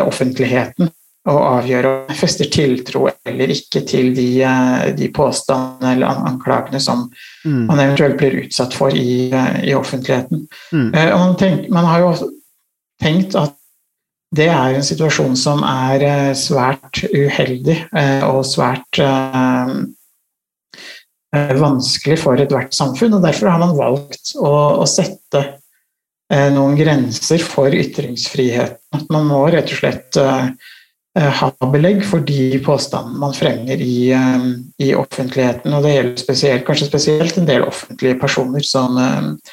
offentligheten 0.00 0.88
å 1.30 1.34
avgjøre 1.52 1.90
om 1.90 2.08
jeg 2.10 2.18
fester 2.18 2.48
tiltro 2.50 3.04
eller 3.28 3.52
ikke 3.54 3.84
til 3.86 4.10
de, 4.16 4.26
eh, 4.42 4.88
de 4.98 5.08
påstandene 5.14 5.94
eller 5.94 6.22
anklagene 6.26 6.80
som 6.82 7.10
Mm. 7.44 7.66
man 7.66 7.78
eventuelt 7.78 8.18
blir 8.18 8.44
utsatt 8.44 8.74
for 8.74 8.90
i, 8.90 9.30
eh, 9.30 9.64
i 9.68 9.74
offentligheten. 9.74 10.48
Mm. 10.72 10.94
Eh, 10.94 11.18
man, 11.18 11.36
tenk, 11.36 11.68
man 11.70 11.84
har 11.84 12.00
jo 12.00 12.30
tenkt 13.02 13.34
at 13.34 13.54
det 14.34 14.48
er 14.48 14.74
en 14.74 14.82
situasjon 14.82 15.36
som 15.36 15.62
er 15.62 16.32
svært 16.34 17.02
uheldig 17.12 17.76
og 18.24 18.46
svært 18.48 18.96
vanskelig 21.34 22.18
for 22.18 22.40
ethvert 22.40 22.72
samfunn. 22.72 23.12
og 23.12 23.22
Derfor 23.22 23.50
har 23.50 23.58
man 23.58 23.76
valgt 23.76 24.32
å, 24.36 24.80
å 24.80 24.86
sette 24.88 25.58
noen 26.30 26.78
grenser 26.78 27.44
for 27.44 27.68
ytringsfriheten. 27.76 28.78
At 28.94 29.10
man 29.10 29.26
må 29.28 29.44
rett 29.52 29.68
og 29.68 29.82
slett 29.82 30.16
ha 31.20 31.50
belegg 31.68 32.04
for 32.08 32.24
de 32.24 32.56
påstandene 32.64 33.18
man 33.20 33.34
fremmer 33.36 33.80
i, 33.84 34.12
eh, 34.16 34.44
i 34.80 34.94
offentligheten. 34.96 35.74
Og 35.76 35.82
det 35.84 35.92
gjelder 35.92 36.22
spesielt, 36.22 36.64
kanskje 36.64 36.88
spesielt 36.88 37.36
en 37.36 37.48
del 37.48 37.66
offentlige 37.66 38.18
personer 38.20 38.64
som, 38.64 38.96
eh, 38.96 39.52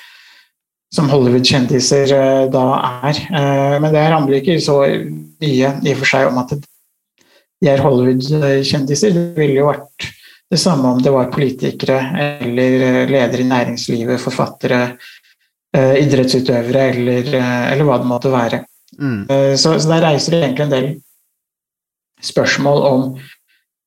som 0.96 1.10
Hollywood-kjendiser 1.12 2.14
eh, 2.16 2.46
da 2.50 2.64
er. 3.04 3.20
Eh, 3.28 3.80
Men 3.80 3.92
det 3.94 4.06
handler 4.08 4.40
ikke 4.40 4.56
så 4.64 4.78
mye 4.88 5.74
i 5.84 5.92
og 5.92 5.98
for 5.98 6.06
seg 6.06 6.28
om 6.30 6.38
at 6.38 6.56
de 6.56 7.68
er 7.68 7.84
Hollywood-kjendiser. 7.84 9.12
Det 9.14 9.36
ville 9.36 9.60
jo 9.60 9.68
vært 9.68 10.08
det 10.50 10.60
samme 10.60 10.88
om 10.96 11.02
det 11.04 11.12
var 11.12 11.28
politikere 11.30 12.00
eller 12.40 12.88
eh, 12.88 13.10
ledere 13.12 13.44
i 13.44 13.52
næringslivet, 13.52 14.24
forfattere, 14.24 14.96
eh, 15.76 16.00
idrettsutøvere 16.06 16.88
eller, 16.96 17.36
eh, 17.36 17.72
eller 17.74 17.84
hva 17.84 18.00
det 18.00 18.08
måtte 18.08 18.32
være. 18.32 18.64
Mm. 18.98 19.28
Eh, 19.30 19.56
Så, 19.60 19.76
så 19.76 19.92
der 19.92 20.08
reiser 20.08 20.32
det 20.32 20.44
egentlig 20.46 20.66
en 20.66 20.76
del 20.78 20.90
spørsmål 22.22 22.86
om 22.90 23.04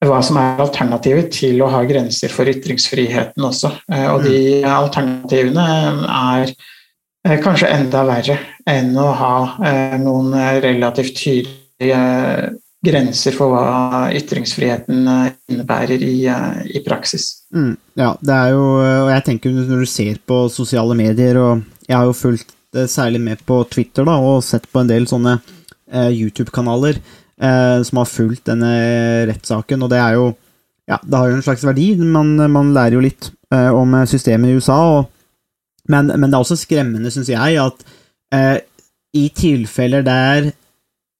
hva 0.02 0.18
som 0.24 0.38
er 0.40 0.60
alternativet 0.62 1.30
til 1.34 1.62
å 1.62 1.70
ha 1.70 1.82
grenser 1.86 2.32
for 2.32 2.50
ytringsfriheten 2.50 3.44
også. 3.46 3.70
Eh, 3.92 4.08
Og 4.10 4.24
de 4.26 4.62
alternativene 4.66 5.66
er 6.08 6.50
eh, 6.50 7.38
kanskje 7.42 7.70
enda 7.70 8.02
verre 8.08 8.38
enn 8.66 8.96
å 8.98 9.12
ha 9.18 9.36
eh, 9.62 9.94
noen 10.02 10.34
relativt 10.64 11.20
tydelige 11.20 12.02
grenser 12.82 13.36
for 13.36 13.54
hva 13.54 14.08
ytringsfriheten 14.10 15.06
innebærer 15.52 16.02
i, 16.02 16.16
i 16.26 16.82
praksis. 16.82 17.44
Mm, 17.54 17.76
ja, 17.94 18.10
det 18.18 18.34
er 18.34 18.56
jo 18.56 18.64
Og 18.80 19.10
jeg 19.12 19.24
tenker 19.28 19.54
når 19.54 19.84
du 19.84 19.86
ser 19.86 20.18
på 20.26 20.48
sosiale 20.50 20.96
medier, 20.98 21.38
og 21.38 21.62
jeg 21.86 21.94
har 21.94 22.10
jo 22.10 22.16
fulgt 22.16 22.50
særlig 22.90 23.20
med 23.20 23.38
på 23.46 23.60
Twitter, 23.70 24.02
da, 24.08 24.16
og 24.18 24.42
sett 24.42 24.66
på 24.72 24.82
en 24.82 24.90
del 24.90 25.06
sånne 25.06 25.36
eh, 25.92 26.10
YouTube-kanaler 26.10 26.98
som 27.42 27.98
har 27.98 28.06
fulgt 28.06 28.44
denne 28.46 28.68
rettssaken, 29.26 29.82
og 29.82 29.90
det 29.90 29.98
er 29.98 30.12
jo 30.14 30.28
Ja, 30.86 30.98
det 31.02 31.18
har 31.18 31.30
jo 31.30 31.38
en 31.38 31.42
slags 31.42 31.64
verdi, 31.66 31.88
man, 31.98 32.36
man 32.50 32.70
lærer 32.74 32.94
jo 32.94 33.02
litt 33.02 33.28
eh, 33.54 33.70
om 33.74 33.94
systemet 34.06 34.50
i 34.50 34.56
USA, 34.58 34.78
og, 34.98 35.10
men, 35.90 36.10
men 36.14 36.26
det 36.26 36.36
er 36.36 36.42
også 36.42 36.58
skremmende, 36.60 37.10
syns 37.14 37.30
jeg, 37.30 37.58
at 37.62 37.84
eh, 38.34 38.58
i 39.18 39.28
tilfeller 39.34 40.04
der 40.06 40.50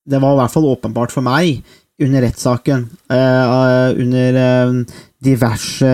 det 0.03 0.19
var 0.23 0.35
i 0.35 0.41
hvert 0.41 0.55
fall 0.55 0.67
åpenbart 0.73 1.15
for 1.15 1.25
meg 1.25 1.63
under 2.03 2.25
rettssaken, 2.25 2.89
eh, 3.13 4.03
under 4.03 4.39
eh, 4.43 4.99
diverse 5.23 5.93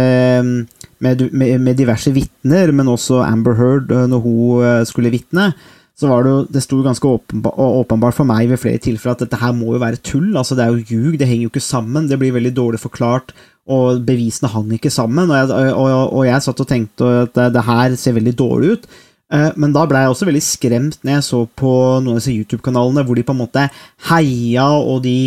med, 1.04 1.24
med, 1.32 1.60
med 1.60 1.76
diverse 1.78 2.12
vitner, 2.14 2.72
men 2.72 2.88
også 2.88 3.20
Amber 3.26 3.58
Heard 3.58 3.92
eh, 3.92 4.06
når 4.10 4.22
hun 4.24 4.64
eh, 4.64 4.84
skulle 4.88 5.12
vitne, 5.12 5.50
så 5.98 6.06
var 6.06 6.22
det 6.22 6.30
jo 6.30 6.42
Det 6.54 6.62
sto 6.62 6.78
ganske 6.84 7.08
åpenbart 7.10 7.58
åpenbart 7.58 8.14
for 8.14 8.28
meg 8.28 8.48
ved 8.50 8.60
flere 8.62 8.78
tilfeller 8.78 9.16
at 9.16 9.24
dette 9.24 9.40
her 9.40 9.52
må 9.56 9.72
jo 9.74 9.80
være 9.82 9.98
tull. 9.98 10.36
altså 10.36 10.54
Det 10.54 10.64
er 10.64 10.70
jo 10.70 10.86
ljug, 10.86 11.18
det 11.18 11.26
henger 11.26 11.48
jo 11.48 11.52
ikke 11.52 11.64
sammen. 11.64 12.06
Det 12.08 12.18
blir 12.20 12.36
veldig 12.36 12.54
dårlig 12.54 12.78
forklart, 12.80 13.34
og 13.66 14.04
bevisene 14.06 14.50
hang 14.52 14.70
ikke 14.76 14.92
sammen. 14.94 15.26
Og 15.30 15.36
jeg, 15.36 15.74
og, 15.74 16.12
og 16.14 16.22
jeg 16.28 16.44
satt 16.46 16.62
og 16.62 16.70
tenkte 16.70 17.10
at 17.26 17.42
det, 17.52 17.64
her 17.66 17.96
ser 17.98 18.14
veldig 18.14 18.36
dårlig 18.38 18.76
ut. 18.76 18.88
Eh, 19.32 19.50
Men 19.56 19.74
da 19.74 19.84
ble 19.90 20.04
jeg 20.04 20.14
også 20.14 20.30
veldig 20.30 20.44
skremt 20.44 21.02
når 21.02 21.18
jeg 21.18 21.26
så 21.32 21.42
på 21.58 21.74
noen 21.98 22.14
av 22.14 22.22
disse 22.22 22.36
YouTube-kanalene 22.36 23.04
hvor 23.04 23.18
de 23.18 23.26
på 23.26 23.34
en 23.34 23.42
måte 23.42 23.66
heia, 24.08 24.70
og 24.78 25.02
de 25.02 25.18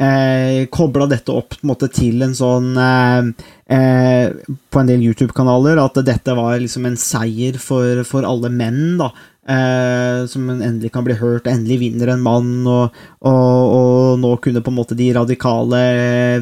eh, 0.00 0.68
kobla 0.70 1.08
dette 1.10 1.32
opp 1.32 1.56
på 1.56 1.64
en 1.64 1.72
måte 1.72 1.88
til 1.96 2.20
en 2.28 2.36
sånn 2.36 2.70
eh, 2.76 3.32
eh, 3.72 4.54
På 4.70 4.82
en 4.82 4.92
del 4.92 5.02
YouTube-kanaler 5.08 5.80
at 5.82 5.98
dette 6.06 6.36
var 6.36 6.60
liksom 6.60 6.86
en 6.88 7.00
seier 7.00 7.58
for, 7.58 8.04
for 8.04 8.28
alle 8.28 8.52
menn, 8.52 8.98
da. 9.00 9.10
Eh, 9.48 10.26
som 10.28 10.50
endelig 10.52 10.90
kan 10.92 11.04
bli 11.04 11.14
hørt, 11.16 11.46
endelig 11.48 11.78
vinner 11.80 12.12
en 12.12 12.20
mann, 12.22 12.50
og, 12.68 12.96
og, 13.24 13.72
og 13.72 14.18
nå 14.20 14.34
kunne 14.44 14.60
på 14.60 14.68
en 14.68 14.76
måte 14.76 14.98
de 14.98 15.06
radikale 15.16 15.80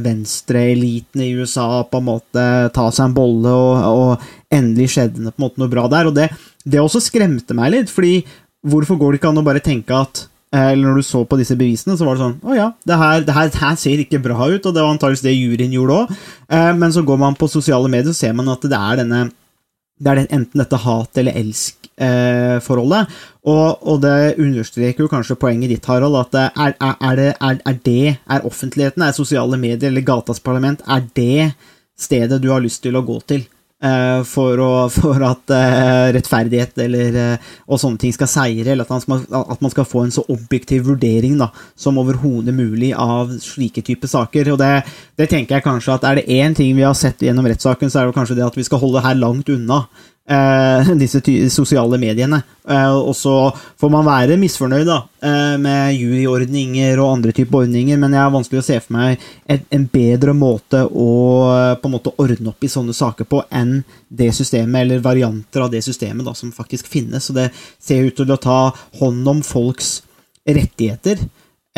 venstreelitene 0.02 1.28
i 1.28 1.36
USA 1.38 1.84
på 1.86 2.00
en 2.02 2.08
måte 2.08 2.46
ta 2.74 2.88
seg 2.90 3.06
en 3.06 3.14
bolle, 3.16 3.54
og, 3.54 3.86
og 3.86 4.52
endelig 4.54 4.90
skjedde 4.96 5.22
det 5.22 5.30
på 5.30 5.38
en 5.38 5.46
måte 5.46 5.62
noe 5.62 5.72
bra 5.72 5.86
der. 5.94 6.10
Og 6.10 6.18
det, 6.18 6.28
det 6.66 6.82
også 6.82 7.04
skremte 7.06 7.56
meg 7.56 7.76
litt, 7.76 7.94
fordi 7.94 8.18
hvorfor 8.66 8.98
går 8.98 9.14
det 9.14 9.22
ikke 9.22 9.32
an 9.32 9.40
å 9.44 9.46
bare 9.46 9.62
tenke 9.64 9.94
at 9.94 10.26
eh, 10.50 10.72
eller 10.74 10.90
når 10.90 10.98
du 10.98 11.06
så 11.06 11.22
på 11.22 11.38
disse 11.38 11.56
bevisene, 11.56 11.94
så 11.96 12.04
var 12.04 12.18
det 12.18 12.26
sånn 12.26 12.38
Å 12.42 12.58
ja, 12.58 12.70
det 12.82 12.98
her, 12.98 13.24
det 13.24 13.36
her, 13.38 13.52
det 13.54 13.62
her 13.62 13.78
ser 13.78 14.02
ikke 14.02 14.24
bra 14.26 14.42
ut, 14.42 14.58
og 14.58 14.72
det 14.74 14.82
var 14.82 14.90
antakeligvis 14.90 15.28
det 15.28 15.38
juryen 15.38 15.78
gjorde 15.78 16.02
òg. 16.02 16.16
Men 16.82 16.90
så 16.92 17.06
går 17.06 17.22
man 17.28 17.38
på 17.38 17.46
sosiale 17.52 17.86
medier, 17.86 18.10
så 18.10 18.26
ser 18.26 18.34
man 18.34 18.50
at 18.50 18.66
det 18.66 18.74
er 18.90 19.04
denne 19.06 19.28
det 19.98 20.12
er 20.12 20.20
enten 20.28 20.62
dette 20.62 20.78
hat- 20.84 21.18
eller 21.18 21.36
elsk-forholdet. 21.40 23.14
og, 23.42 23.82
og, 23.82 24.00
det 24.02 24.38
understreker 24.38 25.04
jo 25.04 25.10
kanskje 25.10 25.38
poenget 25.40 25.70
ditt, 25.74 25.86
Harald, 25.90 26.16
at 26.20 26.34
er, 26.54 26.74
er, 26.80 27.16
det, 27.16 27.34
er, 27.40 27.60
er, 27.66 27.78
det 27.84 28.16
Er 28.30 28.46
offentligheten, 28.46 29.02
er 29.02 29.12
sosiale 29.12 29.56
medier 29.56 29.90
eller 29.90 30.06
gatas 30.06 30.40
parlament, 30.40 30.82
er 30.86 31.06
det 31.14 31.52
stedet 31.98 32.42
du 32.42 32.50
har 32.52 32.62
lyst 32.62 32.82
til 32.82 32.96
å 32.96 33.02
gå 33.02 33.20
til? 33.26 33.46
Uh, 33.78 34.24
for, 34.26 34.58
å, 34.58 34.88
for, 34.90 35.22
at 35.22 35.52
uh, 35.54 36.08
rettferdighet 36.10 36.80
eller, 36.82 37.14
uh, 37.14 37.50
og 37.70 37.78
sånne 37.78 38.00
ting 38.02 38.10
skal 38.10 38.26
seire, 38.26 38.72
eller 38.72 38.82
at 38.82 39.04
skal, 39.04 39.20
at 39.38 39.60
man 39.62 39.70
skal 39.70 39.86
få 39.86 40.02
en 40.02 40.10
så 40.16 40.24
objektiv 40.34 40.88
vurdering 40.88 41.36
da, 41.38 41.46
som 41.78 42.00
overhodet 42.02 42.56
mulig 42.58 42.90
av 42.98 43.30
slike 43.38 43.84
typer 43.86 44.10
saker. 44.10 44.50
Og 44.50 44.58
det, 44.58 44.72
det, 45.14 45.28
tenker 45.30 45.60
jeg 45.60 45.66
kanskje 45.68 45.94
at 45.94 46.08
Er 46.10 46.18
det 46.18 46.26
én 46.26 46.58
ting 46.58 46.74
vi 46.74 46.82
har 46.82 46.98
sett 46.98 47.22
gjennom 47.22 47.46
rettssaken, 47.46 47.86
så 47.86 48.00
er 48.00 48.10
det 48.10 48.18
kanskje 48.18 48.40
det 48.40 48.48
at 48.48 48.58
vi 48.58 48.66
skal 48.66 48.82
holde 48.82 49.04
her 49.04 49.14
langt 49.14 49.46
unna 49.54 49.84
eh, 49.84 50.17
disse 51.00 51.22
sosiale 51.50 51.98
mediene. 52.00 52.42
Eh, 52.68 52.92
og 52.92 53.14
så 53.16 53.34
får 53.80 53.92
man 53.92 54.04
være 54.06 54.36
misfornøyd 54.40 54.84
da, 54.88 54.98
eh, 55.24 55.54
med 55.60 55.94
juryordninger 55.96 57.00
og 57.00 57.14
andre 57.14 57.32
typer 57.32 57.62
ordninger, 57.62 57.96
men 58.00 58.12
jeg 58.12 58.20
er 58.20 58.34
vanskelig 58.34 58.60
å 58.60 58.66
se 58.66 58.76
for 58.84 58.96
meg 58.98 59.24
en, 59.48 59.86
bedre 59.88 60.34
måte 60.36 60.82
å 60.84 61.08
på 61.80 61.88
en 61.88 61.94
måte 61.94 62.12
ordne 62.20 62.52
opp 62.52 62.64
i 62.64 62.70
sånne 62.70 62.92
saker 62.96 63.28
på 63.30 63.40
enn 63.48 63.78
det 64.08 64.30
systemet, 64.36 64.82
eller 64.82 65.04
varianter 65.04 65.64
av 65.64 65.72
det 65.72 65.80
systemet 65.86 66.26
da, 66.26 66.36
som 66.36 66.52
faktisk 66.52 66.90
finnes. 66.92 67.24
Så 67.24 67.36
det 67.36 67.48
ser 67.80 68.04
ut 68.04 68.16
til 68.18 68.28
å 68.28 68.40
ta 68.42 68.60
hånd 69.00 69.32
om 69.32 69.40
folks 69.46 70.02
rettigheter 70.48 71.20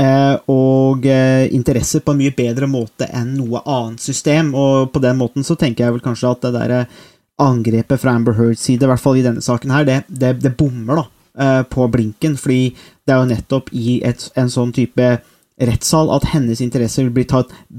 eh, 0.00 0.36
og 0.50 1.06
eh, 1.06 1.46
interesser 1.54 2.02
på 2.04 2.14
en 2.14 2.20
mye 2.22 2.34
bedre 2.36 2.68
måte 2.70 3.08
enn 3.14 3.34
noe 3.38 3.62
annet 3.62 4.02
system. 4.02 4.54
Og 4.58 4.90
på 4.94 5.02
den 5.02 5.18
måten 5.20 5.46
så 5.46 5.58
tenker 5.58 5.86
jeg 5.86 5.96
vel 5.96 6.04
kanskje 6.04 6.34
at 6.34 6.46
det 6.46 6.54
derre 6.56 6.84
angrepet 7.40 8.02
fra 8.02 8.14
Amber 8.14 8.36
Heards 8.38 8.62
side, 8.66 8.84
i 8.84 8.90
hvert 8.90 9.02
fall 9.02 9.18
i 9.20 9.24
denne 9.26 9.44
saken 9.44 9.74
her, 9.74 9.88
det, 9.88 9.98
det, 10.08 10.36
det 10.44 10.56
bommer 10.58 11.02
da, 11.02 11.04
eh, 11.40 11.60
på 11.68 11.88
blinken. 11.92 12.36
Fordi 12.40 12.62
det 12.76 13.14
er 13.14 13.20
jo 13.22 13.30
nettopp 13.32 13.70
i 13.76 14.00
et, 14.06 14.26
en 14.40 14.52
sånn 14.52 14.74
type 14.76 15.10
rettssal 15.60 16.08
at 16.14 16.24
hennes 16.32 16.60
interesser 16.64 17.10
blir, 17.12 17.26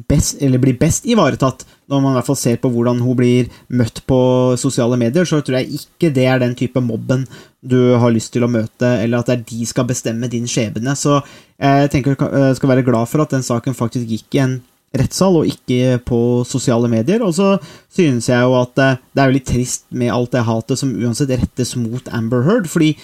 best, 0.09 0.37
blir 0.37 0.77
best 0.77 1.07
ivaretatt, 1.09 1.65
når 1.89 2.03
man 2.03 2.13
i 2.13 2.19
hvert 2.19 2.27
fall 2.29 2.39
ser 2.39 2.59
på 2.61 2.69
hvordan 2.71 3.01
hun 3.01 3.17
blir 3.17 3.49
møtt 3.73 4.03
på 4.09 4.19
sosiale 4.61 4.99
medier, 5.01 5.25
så 5.25 5.41
tror 5.41 5.59
jeg 5.59 5.81
ikke 5.81 6.11
det 6.13 6.27
er 6.29 6.41
den 6.43 6.53
type 6.57 6.81
mobben 6.83 7.25
du 7.61 7.95
har 8.01 8.13
lyst 8.13 8.33
til 8.35 8.45
å 8.45 8.51
møte, 8.51 8.85
eller 9.01 9.21
at 9.21 9.31
det 9.31 9.37
er 9.37 9.47
de 9.49 9.69
skal 9.69 9.89
bestemme 9.89 10.29
din 10.31 10.45
skjebne. 10.49 10.93
Så 10.97 11.19
jeg 11.57 11.89
tenker 11.93 12.15
jeg 12.15 12.59
skal 12.59 12.73
være 12.75 12.85
glad 12.85 13.09
for 13.09 13.25
at 13.25 13.33
den 13.33 13.45
saken 13.45 13.77
faktisk 13.77 14.09
gikk 14.09 14.37
i 14.37 14.45
en 14.45 14.59
rettssal, 14.97 15.39
og 15.39 15.47
ikke 15.49 16.01
på 16.07 16.19
sosiale 16.47 16.89
medier. 16.91 17.23
Og 17.23 17.35
så 17.37 17.55
synes 17.93 18.29
jeg 18.29 18.43
jo 18.43 18.57
at 18.59 18.81
eh, 18.81 18.99
det 19.13 19.23
er 19.23 19.31
veldig 19.31 19.47
trist 19.47 19.87
med 19.95 20.13
alt 20.13 20.35
det 20.35 20.45
hatet 20.47 20.81
som 20.81 20.93
uansett 20.95 21.33
rettes 21.35 21.75
mot 21.79 22.11
Amber 22.11 22.45
Heard, 22.47 22.69
fordi 22.71 22.95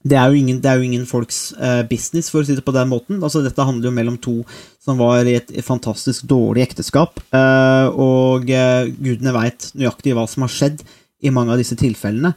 det 0.00 0.16
er 0.16 0.32
ingen, 0.32 0.62
er 0.64 0.78
jo 0.80 0.86
ingen 0.86 1.02
folks 1.04 1.50
uh, 1.60 1.82
business, 1.84 2.30
for 2.32 2.40
å 2.40 2.46
si 2.48 2.54
det 2.56 2.64
på 2.64 2.72
den 2.72 2.88
måten. 2.88 3.18
Altså, 3.20 3.42
dette 3.44 3.66
handler 3.68 3.90
jo 3.90 3.96
mellom 3.98 4.16
to 4.16 4.38
som 4.80 4.96
var 4.96 5.28
i 5.28 5.34
et 5.36 5.50
fantastisk 5.60 6.24
dårlig 6.24 6.62
ekteskap, 6.64 7.20
uh, 7.36 7.92
og 7.92 8.48
gudene 8.48 9.34
veit 9.36 9.68
nøyaktig 9.76 10.16
hva 10.16 10.24
som 10.24 10.46
har 10.46 10.54
skjedd 10.54 10.80
i 11.20 11.32
mange 11.36 11.52
av 11.52 11.60
disse 11.60 11.76
tilfellene. 11.76 12.32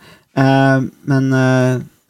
men 1.07 1.27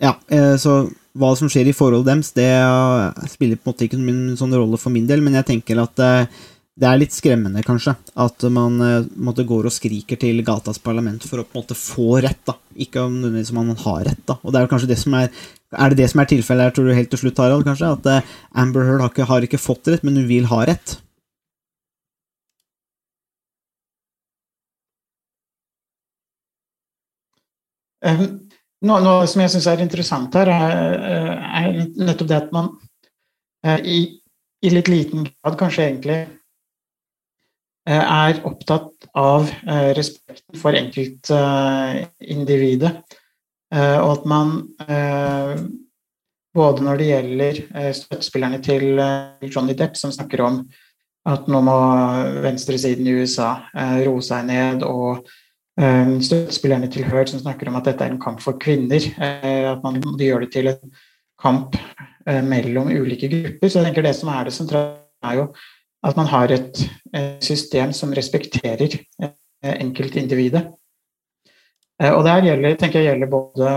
ja, 0.01 0.13
så 0.57 0.73
hva 1.19 1.29
som 1.37 1.49
skjer 1.51 1.69
i 1.69 1.75
forholdet 1.77 2.09
deres, 2.09 2.31
det 2.33 3.29
spiller 3.29 3.59
på 3.59 3.69
en 3.69 3.73
måte 3.73 3.85
ikke 3.85 3.99
noen 4.01 4.37
sånn 4.39 4.55
rolle 4.55 4.79
for 4.81 4.93
min 4.93 5.05
del, 5.09 5.21
men 5.21 5.37
jeg 5.37 5.49
tenker 5.51 5.81
at 5.83 6.01
eh, 6.01 6.39
det 6.73 6.87
er 6.89 6.97
litt 6.97 7.13
skremmende, 7.13 7.61
kanskje, 7.65 7.93
at 8.17 8.45
man 8.53 8.79
eh, 8.81 9.09
måtte 9.21 9.45
går 9.45 9.69
og 9.69 9.75
skriker 9.75 10.17
til 10.17 10.41
gatas 10.45 10.81
parlament 10.81 11.25
for 11.29 11.43
å 11.43 11.45
på 11.45 11.53
en 11.53 11.61
måte 11.61 11.77
få 11.77 12.17
rett, 12.25 12.41
da. 12.49 12.57
Ikke 12.81 13.05
om 13.05 13.19
nødvendigvis 13.19 13.53
man 13.53 13.69
har 13.83 14.01
rett, 14.09 14.23
da. 14.25 14.39
Og 14.41 14.53
det 14.55 14.63
er 14.63 14.71
kanskje 14.71 14.89
det 14.93 15.01
som 15.03 15.19
er 15.19 15.29
Er 15.73 15.89
det 15.89 16.03
det 16.03 16.05
som 16.11 16.19
er 16.21 16.27
tilfellet 16.29 16.67
her, 16.67 16.73
tror 16.73 16.85
du, 16.85 16.93
helt 16.93 17.09
til 17.09 17.17
slutt, 17.17 17.39
Harald, 17.41 17.63
kanskje? 17.65 17.87
At 17.97 18.27
Amber 18.53 18.85
Heard 18.85 19.01
har 19.01 19.09
ikke, 19.09 19.25
har 19.25 19.41
ikke 19.41 19.57
fått 19.57 19.89
rett, 19.89 20.03
men 20.05 20.19
hun 20.19 20.27
vil 20.29 20.45
ha 20.51 20.59
rett? 20.69 20.99
Um, 28.83 28.99
noe, 28.99 29.23
som 29.31 29.39
jeg 29.39 29.47
syns 29.53 29.63
er 29.71 29.79
interessant 29.79 30.33
her, 30.35 30.49
er, 30.51 31.87
nettopp 31.95 32.27
det 32.27 32.35
at 32.41 32.49
man 32.51 32.65
eh, 33.63 33.79
i, 33.79 34.19
i, 34.59 34.69
litt 34.73 34.89
liten 34.91 35.23
grad 35.29 35.55
kanskje 35.59 35.83
egentlig 35.85 36.17
eh, 37.87 38.03
er 38.03 38.41
opptatt 38.43 39.07
av 39.15 39.47
eh, 39.47 39.95
respekten 39.95 40.59
for 40.59 40.73
enkeltindividet. 40.75 42.91
Og 43.73 44.19
at 44.19 44.25
man 44.29 44.69
både 46.53 46.83
når 46.85 46.97
det 46.99 47.07
gjelder 47.07 47.55
støttespillerne 47.97 48.59
til 48.61 49.01
Johnny 49.47 49.73
Depp, 49.73 49.97
som 49.97 50.13
snakker 50.13 50.41
om 50.45 50.69
at 51.25 51.49
nå 51.49 51.57
må 51.65 51.73
venstresiden 52.43 53.07
i 53.09 53.15
USA 53.17 53.65
roe 54.05 54.21
seg 54.21 54.45
ned 54.51 54.85
og 54.85 55.25
støttespillerne 55.73 56.89
til 56.91 57.05
Hurt 57.09 57.31
som 57.31 57.41
snakker 57.41 57.69
om 57.69 57.79
at 57.79 57.87
dette 57.87 58.05
er 58.05 58.13
en 58.13 58.21
kamp 58.21 58.41
for 58.41 58.59
kvinner. 58.61 59.01
Eh, 59.01 59.71
at 59.71 59.81
man 59.83 60.01
gjør 60.19 60.45
det 60.45 60.51
til 60.53 60.69
en 60.69 60.91
kamp 61.41 61.75
eh, 62.27 62.43
mellom 62.43 62.91
ulike 62.91 63.29
grupper. 63.29 63.69
Så 63.69 63.79
jeg 63.79 63.89
tenker 63.89 64.05
det 64.05 64.15
som 64.15 64.29
er 64.29 64.45
det 64.45 64.53
sentrale, 64.53 65.01
er 65.23 65.39
jo 65.39 65.47
at 66.03 66.17
man 66.19 66.27
har 66.27 66.51
et, 66.51 66.85
system 67.39 67.93
som 67.93 68.13
respekterer 68.13 68.97
eh, 69.21 69.75
enkeltindividet. 69.79 70.65
Og 72.03 72.23
det 72.25 72.33
gjelder, 72.43 72.73
tenker 72.75 72.99
jeg 72.99 73.13
gjelder 73.13 73.29
både 73.29 73.69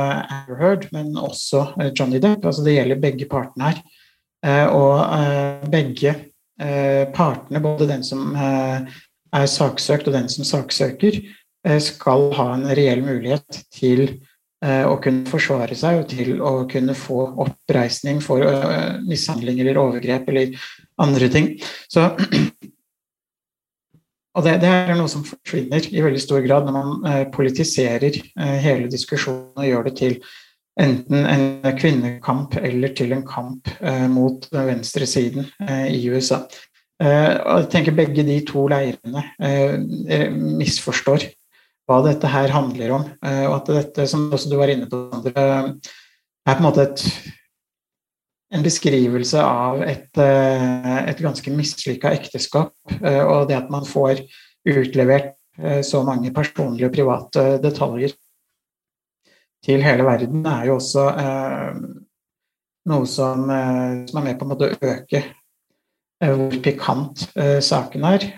Heard, 0.59 0.87
men 0.91 1.13
også 1.21 1.77
Johnny 1.93 2.19
Depp. 2.19 2.47
altså 2.49 2.65
Det 2.65 2.73
gjelder 2.75 2.99
begge 2.99 3.27
partene 3.31 3.69
her. 3.69 4.71
Og 4.73 5.69
begge 5.71 6.15
partene, 7.15 7.61
både 7.61 7.87
den 7.93 8.03
som 8.03 8.33
er 8.35 9.47
saksøkt 9.47 10.09
og 10.09 10.17
den 10.17 10.31
som 10.33 10.49
saksøker, 10.49 11.21
Eh, 11.21 11.45
skal 11.83 12.31
ha 12.37 12.47
en 12.55 12.67
reell 12.77 13.03
mulighet 13.05 13.61
til 13.75 14.03
eh, 14.07 14.85
å 14.87 14.97
kunne 15.03 15.27
forsvare 15.31 15.77
seg 15.79 16.01
og 16.01 16.09
til 16.13 16.41
å 16.41 16.53
kunne 16.71 16.95
få 16.97 17.21
oppreisning 17.45 18.23
for 18.25 18.45
eh, 18.47 18.97
mishandling 19.07 19.61
eller 19.63 19.81
overgrep 19.83 20.25
eller 20.33 20.47
andre 21.03 21.29
ting. 21.33 21.47
Så, 21.93 22.01
og 24.37 24.47
det, 24.47 24.55
det, 24.63 24.71
er 24.71 24.99
noe 24.99 25.13
som 25.13 25.27
forsvinner 25.27 25.91
i 25.91 26.05
veldig 26.05 26.23
stor 26.23 26.41
grad 26.47 26.69
når 26.69 26.77
man 26.77 26.91
politiserer 27.35 28.13
hele 28.63 28.87
diskusjonen 28.93 29.57
og 29.57 29.71
gjør 29.71 29.89
det 29.89 29.95
til 30.03 30.15
enten 30.77 31.25
en 31.25 31.47
kvinnekamp 31.81 32.59
eller 32.61 32.93
til 32.93 33.15
en 33.17 33.25
kamp 33.25 33.65
mot 34.13 34.45
venstresiden 34.53 35.49
i 35.89 36.03
USA. 36.13 36.43
jeg 37.01 37.65
tenker 37.73 37.97
begge 37.97 38.21
de 38.29 38.37
to 38.45 38.67
leirene 38.69 39.25
misforstår 40.61 41.25
hva 41.87 42.03
dette 42.05 42.31
her 42.31 42.53
handler 42.55 42.95
om. 42.99 43.07
Eh, 43.23 43.45
og 43.47 43.61
at 43.61 43.73
dette, 43.79 44.07
som 44.11 44.27
også 44.35 44.51
du 44.51 44.59
var 44.59 44.73
inne 44.73 44.89
på, 44.91 45.07
er 45.31 45.73
på 46.47 46.57
en 46.57 46.67
måte 46.67 46.87
et, 46.87 47.05
en 48.57 48.67
beskrivelse 48.67 49.43
av 49.43 49.83
et, 49.87 50.11
eh, 50.23 50.99
et 51.13 51.23
ganske 51.23 51.55
mislykka 51.55 52.13
ekteskap. 52.19 52.75
Eh, 52.99 53.23
og 53.23 53.49
det 53.51 53.61
at 53.61 53.73
man 53.73 53.87
får 53.87 54.25
utlevert 54.67 55.35
så 55.57 56.03
mange 56.05 56.29
personlige 56.37 56.91
og 56.91 56.93
private 56.93 57.43
detaljer 57.65 58.11
til 59.65 59.81
hele 59.81 60.05
verden, 60.05 60.43
er 60.45 60.67
jo 60.69 60.75
også 60.75 61.05
noe 62.93 63.07
som, 63.09 63.47
som 64.11 64.21
er 64.21 64.27
med 64.27 64.37
på 64.37 64.51
å 64.53 64.69
øke 64.69 65.23
hvor 66.21 66.59
pikant 66.67 67.25
saken 67.65 68.05
er. 68.11 68.29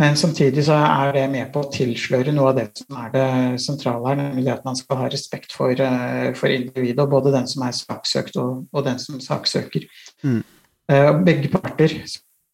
Men 0.00 0.16
samtidig 0.18 0.64
så 0.66 0.74
er 0.74 1.12
det 1.14 1.24
med 1.30 1.52
på 1.54 1.62
å 1.62 1.70
tilsløre 1.70 2.32
noe 2.34 2.50
av 2.50 2.56
det 2.58 2.66
som 2.80 2.96
er 2.98 3.12
det 3.14 3.28
sentrale 3.62 4.10
her, 4.10 4.18
nemlig 4.18 4.50
at 4.50 4.64
man 4.66 4.78
skal 4.78 4.98
ha 5.04 5.08
respekt 5.12 5.54
for, 5.54 5.70
eh, 5.70 6.32
for 6.34 6.50
individet, 6.50 7.08
både 7.10 7.32
den 7.34 7.46
som 7.50 7.62
er 7.62 7.76
saksøkt 7.78 8.38
og, 8.42 8.64
og 8.74 8.86
den 8.88 8.98
som 8.98 9.22
saksøker. 9.22 9.86
Mm. 10.26 10.42
Uh, 10.90 11.10
begge 11.24 11.48
parter 11.48 11.94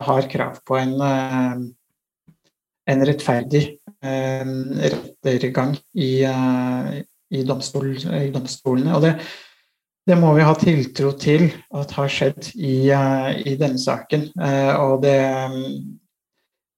har 0.05 0.29
krav 0.31 0.61
på 0.69 0.77
en, 0.79 0.93
uh, 1.01 2.35
en 2.93 3.07
rettferdig 3.09 3.65
rettergang 4.01 5.75
i, 5.93 6.25
i, 6.25 7.43
domstol, 7.45 7.91
i, 8.01 8.31
domstolene. 8.33 8.95
Og 8.97 9.03
det, 9.05 9.11
det 10.09 10.17
må 10.19 10.33
vi 10.35 10.45
ha 10.47 10.55
tiltro 10.59 11.13
til 11.21 11.51
at 11.77 11.93
har 11.95 12.11
skjedd 12.11 12.49
i, 12.57 12.91
eh, 12.91 13.29
i 13.47 13.57
denne 13.61 13.79
saken. 13.79 14.31
Eh, 14.41 14.73
og 14.81 15.03
det 15.05 15.19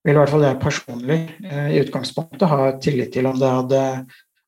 vil 0.03 0.17
i 0.17 0.19
hvert 0.19 0.33
fall 0.33 0.47
jeg 0.47 0.63
personlig 0.63 1.21
eh, 1.47 1.69
i 1.77 1.83
utgangspunktet 1.83 2.51
ha 2.51 2.73
tillit 2.83 3.13
til 3.15 3.29
om, 3.31 3.39
det 3.39 3.51
hadde, 3.57 3.83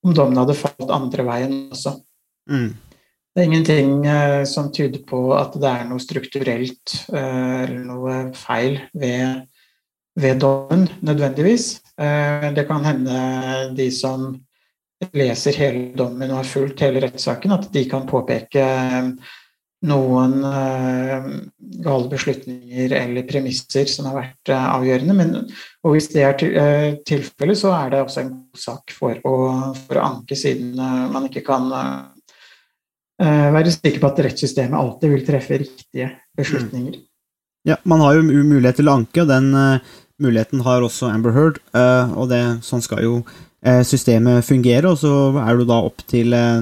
om 0.05 0.17
dommen 0.17 0.41
hadde 0.43 0.59
falt 0.59 0.91
andre 0.91 1.27
veien 1.29 1.55
også. 1.75 1.95
Mm. 2.51 2.73
Det 3.35 3.43
er 3.43 3.49
ingenting 3.49 3.95
eh, 4.07 4.45
som 4.47 4.71
tyder 4.75 5.03
på 5.07 5.21
at 5.35 5.57
det 5.59 5.71
er 5.71 5.87
noe 5.89 6.03
strukturelt 6.03 6.97
eh, 7.11 7.65
eller 7.65 7.81
noe 7.83 8.19
feil 8.39 8.79
ved, 8.95 9.49
ved 10.15 10.43
dommen, 10.43 10.87
nødvendigvis. 11.03 11.81
Eh, 11.99 12.51
det 12.55 12.67
kan 12.69 12.87
hende 12.87 13.17
de 13.75 13.89
som 13.95 14.33
leser 15.19 15.59
hele 15.59 15.89
dommen 15.99 16.31
og 16.31 16.45
har 16.45 16.49
fulgt 16.49 16.85
hele 16.87 17.03
rettssaken, 17.03 17.57
at 17.57 17.67
de 17.75 17.83
kan 17.91 18.07
påpeke 18.07 18.69
noen 19.85 20.39
uh, 20.45 21.26
gale 21.85 22.09
beslutninger 22.09 22.95
eller 22.97 23.26
premisser 23.28 23.89
som 23.91 24.09
har 24.09 24.16
vært 24.16 24.53
uh, 24.53 24.66
avgjørende. 24.78 25.16
Men, 25.18 25.35
og 25.85 25.95
hvis 25.95 26.11
det 26.14 26.24
er 26.24 26.37
til, 26.41 26.57
uh, 26.57 26.91
tilfellet, 27.07 27.61
så 27.61 27.74
er 27.76 27.93
det 27.93 28.03
også 28.05 28.22
en 28.22 28.32
god 28.35 28.64
sak 28.64 28.95
for 28.97 29.20
å, 29.28 29.37
for 29.85 30.01
å 30.01 30.07
anke, 30.09 30.39
siden 30.39 30.74
man 30.76 31.28
ikke 31.28 31.45
kan 31.47 31.70
være 33.14 33.70
sikker 33.70 34.01
på 34.03 34.09
at 34.09 34.20
rettssystemet 34.26 34.74
alltid 34.74 35.12
vil 35.12 35.20
treffe 35.22 35.59
riktige 35.61 36.09
beslutninger. 36.35 36.97
Mm. 36.99 37.05
Ja, 37.70 37.76
man 37.87 38.03
har 38.03 38.16
jo 38.16 38.24
mulighet 38.26 38.80
til 38.80 38.91
å 38.91 38.97
anke, 38.99 39.22
og 39.22 39.30
den 39.30 39.53
muligheten 40.20 40.64
har 40.66 40.82
også 40.82 41.12
Amber 41.12 41.32
Heard. 41.37 41.61
og 42.18 42.26
det, 42.32 42.43
sånn 42.66 42.82
skal 42.82 43.05
jo 43.07 43.14
systemet 43.87 44.43
fungere, 44.45 44.91
og 44.91 44.99
så 44.99 45.14
er 45.45 45.62
det 45.62 45.68
da 45.70 45.78
opp 45.87 46.03
til 46.11 46.35
Eh, 46.35 46.61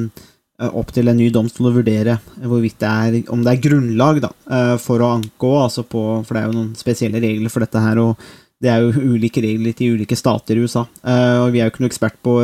opp 0.60 0.92
til 0.94 1.08
en 1.10 1.18
ny 1.18 1.28
domstol 1.32 1.70
å 1.70 1.74
vurdere 1.78 2.18
hvorvidt 2.38 2.78
det 2.82 2.90
er, 2.90 3.16
om 3.32 3.42
det 3.42 3.54
er 3.54 3.62
grunnlag 3.64 4.20
da, 4.22 4.30
eh, 4.50 4.76
for 4.82 5.02
å 5.02 5.14
anke 5.16 5.54
altså 5.58 5.84
for 5.88 6.28
det 6.28 6.42
er 6.42 6.50
jo 6.50 6.58
noen 6.58 6.74
spesielle 6.78 7.22
regler 7.22 7.50
for 7.50 7.64
dette 7.64 7.80
her. 7.80 7.98
og 7.98 8.16
Det 8.62 8.70
er 8.70 8.84
jo 8.84 9.14
ulike 9.14 9.42
regler 9.42 9.72
til 9.72 9.96
ulike 9.96 10.16
stater 10.16 10.56
i 10.56 10.62
USA. 10.62 10.86
Eh, 11.02 11.38
og 11.42 11.52
Vi 11.52 11.60
er 11.60 11.66
jo 11.66 11.72
ikke 11.72 11.82
noe 11.82 11.90
ekspert 11.90 12.20
på, 12.22 12.36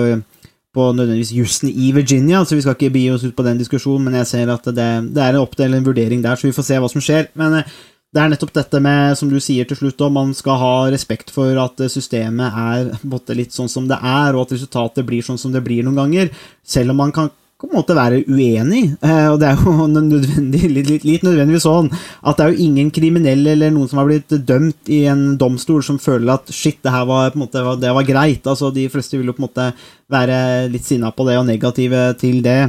på 0.75 0.89
nødvendigvis 0.95 1.37
jussen 1.37 1.69
i 1.69 1.93
Virginia, 1.93 2.43
så 2.45 2.57
vi 2.57 2.65
skal 2.65 2.75
ikke 2.75 2.95
bi 2.97 3.11
oss 3.11 3.25
ut 3.25 3.37
på 3.37 3.45
den 3.45 3.59
diskusjonen, 3.59 4.09
men 4.09 4.19
jeg 4.23 4.33
ser 4.33 4.51
at 4.51 4.65
det, 4.65 4.91
det 5.15 5.23
er 5.23 5.39
opp 5.39 5.55
til 5.57 5.75
en 5.75 5.87
vurdering 5.87 6.25
der, 6.25 6.35
så 6.35 6.49
vi 6.49 6.57
får 6.57 6.67
se 6.67 6.81
hva 6.81 6.91
som 6.91 7.05
skjer. 7.05 7.31
men 7.35 7.63
det 8.09 8.23
er 8.23 8.31
nettopp 8.33 8.55
dette 8.57 8.79
med, 8.81 9.19
som 9.21 9.29
du 9.29 9.37
sier 9.37 9.67
til 9.69 9.77
slutt, 9.77 10.01
om 10.01 10.15
man 10.17 10.31
skal 10.33 10.57
ha 10.57 10.77
respekt 10.89 11.29
for 11.29 11.53
at 11.61 11.77
systemet 11.93 12.57
er 12.57 13.35
litt 13.37 13.53
sånn 13.53 13.69
som 13.69 13.85
det 13.85 13.99
er, 14.01 14.33
og 14.33 14.47
at 14.47 14.55
resultatet 14.57 15.05
blir 15.05 15.21
sånn 15.21 15.37
som 15.37 15.53
det 15.53 15.61
blir 15.61 15.85
noen 15.85 15.99
ganger. 16.01 16.31
Selv 16.65 16.95
om 16.95 17.03
man 17.03 17.13
kan 17.13 17.29
på 17.59 17.67
en 17.67 17.75
måte 17.75 17.95
være 17.97 18.21
uenig, 18.31 18.85
eh, 19.03 19.27
og 19.33 19.41
det 19.43 19.49
er 19.49 19.57
jo 19.59 19.87
nødvendig, 19.91 20.61
litt, 20.71 20.91
litt, 20.93 21.07
litt, 21.09 21.25
nødvendigvis 21.27 21.65
sånn 21.67 21.89
at 21.91 22.39
det 22.39 22.45
er 22.45 22.53
jo 22.53 22.67
ingen 22.69 22.93
kriminelle 22.95 23.57
eller 23.57 23.73
noen 23.75 23.91
som 23.91 23.99
har 23.99 24.07
blitt 24.07 24.31
dømt 24.47 24.93
i 24.95 25.01
en 25.11 25.33
domstol 25.41 25.83
som 25.83 25.99
føler 25.99 26.37
at 26.37 26.53
shit, 26.55 26.79
det 26.87 26.93
her 26.95 27.09
var, 27.11 27.33
på 27.35 27.41
en 27.41 27.43
måte, 27.43 27.65
det 27.83 27.91
var 27.97 28.07
greit. 28.07 28.47
Altså, 28.47 28.71
de 28.75 28.87
fleste 28.93 29.19
vil 29.19 29.33
jo 29.33 29.35
på 29.35 29.43
en 29.43 29.49
måte 29.49 29.67
være 30.15 30.39
litt 30.71 30.87
sinna 30.87 31.11
på 31.11 31.27
det 31.27 31.35
og 31.41 31.49
negative 31.49 32.05
til 32.21 32.39
det. 32.47 32.61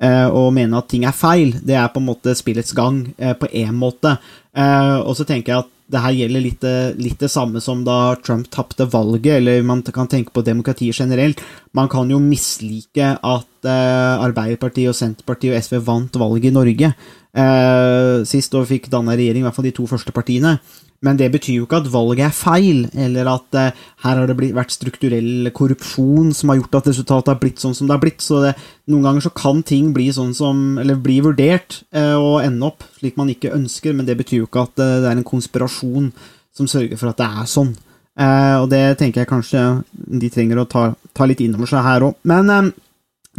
Eh, 0.00 0.26
og 0.32 0.54
mene 0.56 0.80
at 0.80 0.88
ting 0.88 1.04
er 1.04 1.12
feil. 1.12 1.52
Det 1.60 1.76
er 1.76 1.92
på 1.92 2.00
en 2.00 2.08
måte 2.08 2.32
spillets 2.38 2.72
gang, 2.76 3.02
eh, 3.20 3.36
på 3.36 3.50
én 3.52 3.76
måte. 3.76 4.16
Og 4.56 5.12
så 5.14 5.28
tenker 5.28 5.52
jeg 5.52 5.66
at 5.66 5.68
det 5.90 6.02
her 6.04 6.14
gjelder 6.14 6.44
litt, 6.44 6.66
litt, 7.00 7.18
det 7.20 7.30
samme 7.32 7.60
som 7.62 7.82
da 7.86 8.14
Trump 8.22 8.48
tapte 8.52 8.86
valget, 8.90 9.40
eller 9.40 9.64
man 9.66 9.82
kan 9.82 10.08
tenke 10.10 10.32
på 10.34 10.44
demokratiet 10.46 10.98
generelt. 11.02 11.42
Man 11.76 11.90
kan 11.90 12.10
jo 12.10 12.20
mislike 12.22 13.14
at 13.16 13.68
eh, 13.68 14.24
Arbeiderpartiet 14.26 14.92
og 14.92 14.98
Senterpartiet 14.98 15.56
og 15.56 15.64
SV 15.66 15.80
vant 15.86 16.20
valget 16.20 16.50
i 16.50 16.54
Norge 16.54 16.92
eh, 16.92 18.22
sist 18.28 18.54
og 18.58 18.68
fikk 18.70 18.90
danna 18.92 19.16
regjering, 19.18 19.42
i 19.42 19.48
hvert 19.48 19.58
fall 19.58 19.68
de 19.68 19.74
to 19.76 19.86
første 19.90 20.14
partiene. 20.14 20.58
Men 21.00 21.16
det 21.16 21.30
betyr 21.32 21.62
jo 21.62 21.64
ikke 21.64 21.78
at 21.80 21.88
valget 21.88 22.26
er 22.26 22.34
feil, 22.36 22.82
eller 22.92 23.28
at 23.32 23.56
eh, 23.56 23.76
her 24.04 24.18
har 24.20 24.26
det 24.28 24.36
blitt, 24.36 24.56
vært 24.56 24.74
strukturell 24.74 25.48
korrupsjon 25.56 26.34
som 26.36 26.52
har 26.52 26.60
gjort 26.60 26.80
at 26.82 26.90
resultatet 26.92 27.32
har 27.32 27.38
blitt 27.40 27.62
sånn 27.62 27.76
som 27.76 27.88
det 27.88 27.96
har 27.96 28.02
blitt. 28.02 28.20
Så 28.20 28.42
det, 28.44 28.52
noen 28.92 29.06
ganger 29.08 29.24
så 29.24 29.32
kan 29.32 29.62
ting 29.64 29.94
bli 29.96 30.10
sånn 30.12 30.34
som, 30.36 30.76
eller 30.82 31.00
bli 31.00 31.22
vurdert 31.24 31.80
eh, 31.96 32.16
og 32.18 32.42
ende 32.44 32.68
opp 32.68 32.84
slik 32.98 33.16
man 33.20 33.32
ikke 33.32 33.54
ønsker, 33.56 33.96
men 33.96 34.08
det 34.08 34.18
betyr 34.20 34.42
jo 34.42 34.50
ikke 34.50 34.66
at 34.68 34.82
eh, 34.82 34.98
det 35.00 35.08
er 35.08 35.16
en 35.16 35.30
konspirasjon 35.32 36.12
som 36.56 36.68
sørger 36.68 37.00
for 37.00 37.12
at 37.12 37.22
det 37.22 37.30
er 37.30 37.48
sånn. 37.48 37.72
Eh, 38.20 38.56
og 38.60 38.68
det 38.72 38.98
tenker 39.00 39.22
jeg 39.22 39.30
kanskje 39.30 39.64
de 39.94 40.30
trenger 40.32 40.60
å 40.60 40.68
ta, 40.68 40.90
ta 41.16 41.28
litt 41.28 41.40
inn 41.40 41.56
over 41.56 41.70
seg 41.70 41.84
her 41.86 42.04
òg. 42.10 42.18
Men 42.28 42.52
eh, 42.52 42.70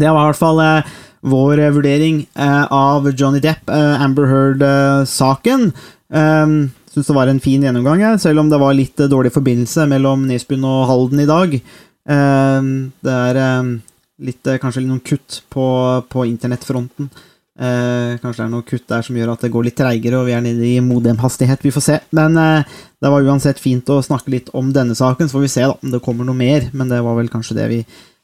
det 0.01 0.09
var 0.09 0.24
i 0.24 0.32
hvert 0.32 0.41
fall 0.41 0.62
eh, 0.64 0.91
vår 1.22 1.59
vurdering 1.76 2.24
av 2.41 3.05
Johnny 3.14 3.38
Depp, 3.43 3.70
Amber 3.70 4.26
Heard-saken. 4.26 5.68
Um, 6.09 6.55
Syns 6.92 7.08
det 7.08 7.16
var 7.16 7.30
en 7.32 7.39
fin 7.39 7.64
gjennomgang, 7.64 8.02
jeg, 8.04 8.20
selv 8.20 8.44
om 8.44 8.50
det 8.52 8.60
var 8.60 8.76
litt 8.76 9.00
dårlig 9.00 9.32
forbindelse 9.32 9.86
mellom 9.88 10.26
Nesbyen 10.28 10.66
og 10.68 10.89
Halden 10.89 11.24
i 11.24 11.30
dag. 11.30 11.54
Ehm, 12.12 12.72
det 13.00 13.14
er 13.16 13.39
ehm, 13.39 13.76
litt, 14.28 14.42
eh, 14.48 14.60
kanskje 14.60 14.84
noen 14.84 15.04
kutt 15.06 15.42
på, 15.54 15.66
på 16.12 16.26
internettfronten. 16.28 17.08
Eh, 17.62 18.18
kanskje 18.20 18.42
det 18.42 18.46
er 18.48 18.52
noen 18.52 18.68
kutt 18.68 18.88
der 18.89 19.06
som 19.06 19.16
gjør 19.16 19.34
at 19.36 19.44
det 19.46 19.52
går 19.54 19.68
litt 19.68 19.78
treigere, 19.80 20.20
og 20.20 20.28
vi 20.28 20.36
er 20.36 20.44
nede 20.44 20.68
i 20.68 20.84
modemhastighet. 20.84 21.64
Vi 21.64 21.74
får 21.76 21.86
se. 21.86 21.98
Men 22.18 22.36
eh, 22.42 22.78
det 23.02 23.12
var 23.14 23.28
uansett 23.28 23.62
fint 23.62 23.88
å 23.94 24.02
snakke 24.04 24.34
litt 24.34 24.52
om 24.58 24.72
denne 24.76 24.98
saken, 24.98 25.30
så 25.30 25.38
får 25.38 25.46
vi 25.46 25.56
se 25.56 25.68
da, 25.68 25.78
om 25.78 25.94
det 25.94 26.04
kommer 26.04 26.28
noe 26.28 26.38
mer. 26.38 26.68
Men 26.74 26.92
det 26.92 27.04
var 27.06 27.20
vel 27.20 27.32
kanskje 27.32 27.60
det 27.60 27.70
vi 27.72 27.82